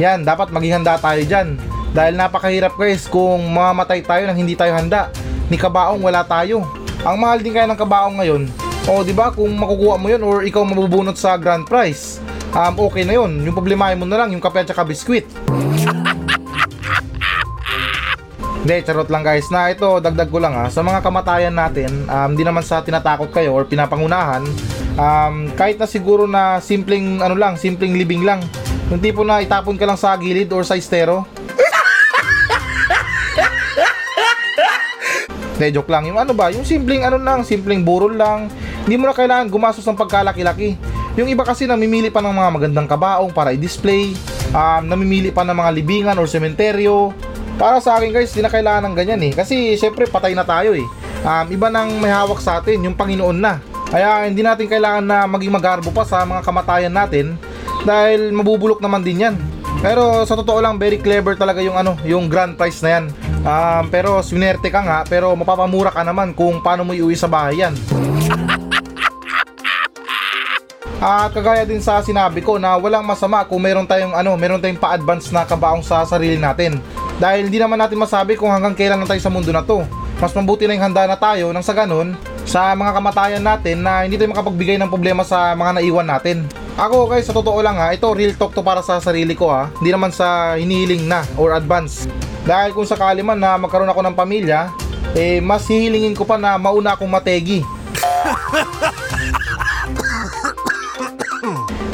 Yan, 0.00 0.24
dapat 0.24 0.48
maging 0.48 0.80
handa 0.80 0.96
tayo 0.96 1.20
dyan. 1.20 1.60
Dahil 1.92 2.16
napakahirap 2.16 2.80
guys 2.80 3.04
kung 3.04 3.44
mamamatay 3.52 4.00
tayo 4.00 4.24
nang 4.24 4.40
hindi 4.40 4.56
tayo 4.56 4.72
handa. 4.72 5.12
Ni 5.52 5.60
kabaong 5.60 6.00
wala 6.00 6.24
tayo. 6.24 6.64
Ang 7.00 7.16
mahal 7.16 7.40
din 7.40 7.56
kaya 7.56 7.64
ng 7.64 7.80
kabaong 7.80 8.20
ngayon. 8.20 8.44
O 8.84 9.00
di 9.00 9.16
ba 9.16 9.32
kung 9.32 9.48
makukuha 9.56 9.96
mo 9.96 10.06
yun 10.12 10.20
or 10.20 10.44
ikaw 10.44 10.60
mabubunot 10.68 11.16
sa 11.16 11.40
grand 11.40 11.64
prize. 11.64 12.20
Um, 12.52 12.76
okay 12.76 13.08
na 13.08 13.16
yun. 13.16 13.40
Yung 13.40 13.56
problemahin 13.56 13.96
mo 13.96 14.04
na 14.04 14.20
lang 14.20 14.36
yung 14.36 14.42
kape 14.42 14.60
at 14.60 14.68
saka 14.68 14.84
biskwit. 14.84 15.24
Hindi, 18.60 18.76
charot 18.84 19.08
lang 19.08 19.24
guys 19.24 19.48
na 19.48 19.72
ito, 19.72 19.88
dagdag 20.04 20.28
ko 20.28 20.36
lang 20.36 20.52
ha. 20.52 20.68
Sa 20.68 20.84
mga 20.84 21.00
kamatayan 21.00 21.56
natin, 21.56 22.04
um, 22.04 22.36
di 22.36 22.44
naman 22.44 22.60
sa 22.60 22.84
tinatakot 22.84 23.32
kayo 23.32 23.56
or 23.56 23.64
pinapangunahan, 23.64 24.44
um, 25.00 25.48
kahit 25.56 25.80
na 25.80 25.88
siguro 25.88 26.28
na 26.28 26.60
simpleng 26.60 27.24
ano 27.24 27.32
lang, 27.32 27.56
simpleng 27.56 27.96
libing 27.96 28.20
lang. 28.20 28.44
Yung 28.92 29.00
tipo 29.00 29.24
na 29.24 29.40
itapon 29.40 29.80
ka 29.80 29.88
lang 29.88 29.96
sa 29.96 30.12
gilid 30.20 30.52
or 30.52 30.60
sa 30.60 30.76
estero. 30.76 31.24
Hindi, 35.60 35.76
joke 35.76 35.92
lang. 35.92 36.08
Yung 36.08 36.16
ano 36.16 36.32
ba, 36.32 36.48
yung 36.48 36.64
simpleng 36.64 37.04
ano 37.04 37.20
lang, 37.20 37.44
simpleng 37.44 37.84
burol 37.84 38.16
lang. 38.16 38.48
Hindi 38.88 38.96
mo 38.96 39.04
na 39.04 39.12
kailangan 39.12 39.52
gumastos 39.52 39.84
ng 39.84 39.92
pagkalaki-laki. 39.92 40.72
Yung 41.20 41.28
iba 41.28 41.44
kasi 41.44 41.68
namimili 41.68 42.08
pa 42.08 42.24
ng 42.24 42.32
mga 42.32 42.48
magandang 42.48 42.88
kabaong 42.88 43.28
para 43.28 43.52
i-display. 43.52 44.16
Um, 44.56 44.88
namimili 44.88 45.28
pa 45.28 45.44
ng 45.44 45.52
mga 45.52 45.70
libingan 45.76 46.16
or 46.16 46.24
sementeryo. 46.24 47.12
Para 47.60 47.76
sa 47.84 48.00
akin 48.00 48.08
guys, 48.08 48.32
di 48.32 48.40
na 48.40 48.48
kailangan 48.48 48.88
ng 48.88 48.94
ganyan 48.96 49.20
eh. 49.20 49.32
Kasi 49.36 49.76
syempre 49.76 50.08
patay 50.08 50.32
na 50.32 50.48
tayo 50.48 50.72
eh. 50.72 50.88
Um, 51.28 51.46
iba 51.52 51.68
nang 51.68 51.92
may 52.00 52.08
hawak 52.08 52.40
sa 52.40 52.64
atin, 52.64 52.80
yung 52.80 52.96
Panginoon 52.96 53.36
na. 53.36 53.60
Kaya 53.92 54.32
hindi 54.32 54.40
natin 54.40 54.64
kailangan 54.64 55.04
na 55.04 55.28
maging 55.28 55.52
magarbo 55.52 55.92
pa 55.92 56.08
sa 56.08 56.24
mga 56.24 56.40
kamatayan 56.40 56.94
natin 56.96 57.36
dahil 57.84 58.32
mabubulok 58.32 58.80
naman 58.80 59.04
din 59.04 59.28
yan. 59.28 59.36
Pero 59.84 60.24
sa 60.24 60.40
totoo 60.40 60.56
lang, 60.64 60.80
very 60.80 60.96
clever 60.96 61.36
talaga 61.36 61.60
yung 61.60 61.76
ano, 61.76 62.00
yung 62.08 62.32
grand 62.32 62.56
prize 62.56 62.80
na 62.80 62.96
yan. 62.96 63.04
Um, 63.40 63.88
pero 63.88 64.20
swinerte 64.20 64.68
ka 64.68 64.84
nga, 64.84 65.00
pero 65.08 65.32
mapapamura 65.32 65.88
ka 65.88 66.04
naman 66.04 66.36
kung 66.36 66.60
paano 66.60 66.84
mo 66.84 66.92
iuwi 66.92 67.16
sa 67.16 67.24
bahay 67.24 67.64
yan. 67.64 67.72
At 71.00 71.32
kagaya 71.36 71.64
din 71.64 71.80
sa 71.80 72.04
sinabi 72.04 72.44
ko 72.44 72.60
na 72.60 72.76
walang 72.76 73.04
masama 73.04 73.40
kung 73.48 73.64
meron 73.64 73.88
tayong 73.88 74.12
ano, 74.12 74.36
meron 74.36 74.60
tayong 74.60 74.76
pa-advance 74.76 75.32
na 75.32 75.48
kabaong 75.48 75.80
sa 75.80 76.04
sarili 76.04 76.36
natin. 76.36 76.76
Dahil 77.16 77.48
hindi 77.48 77.60
naman 77.60 77.80
natin 77.80 78.00
masabi 78.00 78.36
kung 78.36 78.52
hanggang 78.52 78.76
kailan 78.76 79.00
na 79.00 79.08
tayo 79.08 79.20
sa 79.20 79.32
mundo 79.32 79.48
na 79.52 79.64
to. 79.64 79.84
Mas 80.20 80.36
mabuti 80.36 80.68
na 80.68 80.76
yung 80.76 80.92
handa 80.92 81.08
na 81.08 81.16
tayo 81.16 81.48
nang 81.48 81.64
sa 81.64 81.72
ganun, 81.72 82.12
sa 82.44 82.76
mga 82.76 82.92
kamatayan 82.92 83.44
natin 83.44 83.80
na 83.80 84.04
hindi 84.04 84.20
tayo 84.20 84.36
makapagbigay 84.36 84.76
ng 84.76 84.92
problema 84.92 85.24
sa 85.24 85.56
mga 85.56 85.80
naiwan 85.80 86.04
natin. 86.04 86.44
Ako 86.76 87.08
guys, 87.08 87.24
sa 87.24 87.32
totoo 87.32 87.60
lang 87.64 87.80
ha, 87.80 87.96
ito 87.96 88.04
real 88.12 88.36
talk 88.36 88.52
to 88.52 88.60
para 88.60 88.84
sa 88.84 89.00
sarili 89.00 89.32
ko 89.32 89.48
ha, 89.48 89.72
hindi 89.80 89.92
naman 89.92 90.12
sa 90.12 90.56
hinihiling 90.60 91.08
na 91.08 91.24
or 91.40 91.56
advance. 91.56 92.04
Dahil 92.44 92.72
kung 92.72 92.88
sakali 92.88 93.20
man 93.20 93.38
na 93.38 93.60
magkaroon 93.60 93.90
ako 93.90 94.00
ng 94.04 94.16
pamilya, 94.16 94.72
eh 95.12 95.40
mas 95.40 95.68
hihilingin 95.68 96.16
ko 96.16 96.24
pa 96.24 96.40
na 96.40 96.56
mauna 96.56 96.96
akong 96.96 97.10
mategi. 97.10 97.60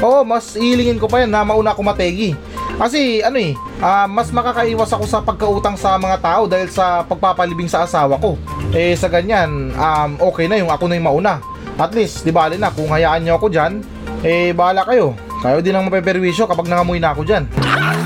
Oo, 0.07 0.23
mas 0.23 0.55
hihilingin 0.55 1.01
ko 1.01 1.09
pa 1.09 1.25
yan 1.25 1.33
na 1.33 1.43
mauna 1.43 1.73
akong 1.73 1.89
mategi. 1.89 2.37
Kasi 2.77 3.25
ano 3.25 3.41
eh, 3.41 3.57
ah, 3.81 4.05
mas 4.05 4.29
makakaiwas 4.29 4.93
ako 4.93 5.09
sa 5.09 5.25
pagkautang 5.25 5.81
sa 5.81 5.97
mga 5.97 6.21
tao 6.21 6.45
dahil 6.45 6.69
sa 6.69 7.01
pagpapalibing 7.09 7.73
sa 7.73 7.89
asawa 7.89 8.21
ko. 8.21 8.37
Eh 8.77 8.93
sa 8.93 9.09
ganyan, 9.09 9.73
um, 9.73 10.11
okay 10.21 10.45
na 10.45 10.61
yung 10.61 10.69
ako 10.69 10.85
na 10.85 11.01
yung 11.01 11.09
mauna. 11.09 11.41
At 11.77 11.93
least, 11.93 12.25
di 12.25 12.33
bali 12.33 12.57
na, 12.57 12.73
kung 12.73 12.89
hayaan 12.89 13.25
nyo 13.25 13.37
ako 13.37 13.53
dyan, 13.53 13.85
eh 14.25 14.53
bahala 14.57 14.85
kayo. 14.85 15.13
Kayo 15.45 15.61
din 15.61 15.77
ang 15.77 15.89
mapeperwisyo 15.89 16.49
kapag 16.49 16.69
nangamoy 16.69 16.97
na 16.97 17.13
ako 17.13 17.23
dyan. 17.25 17.45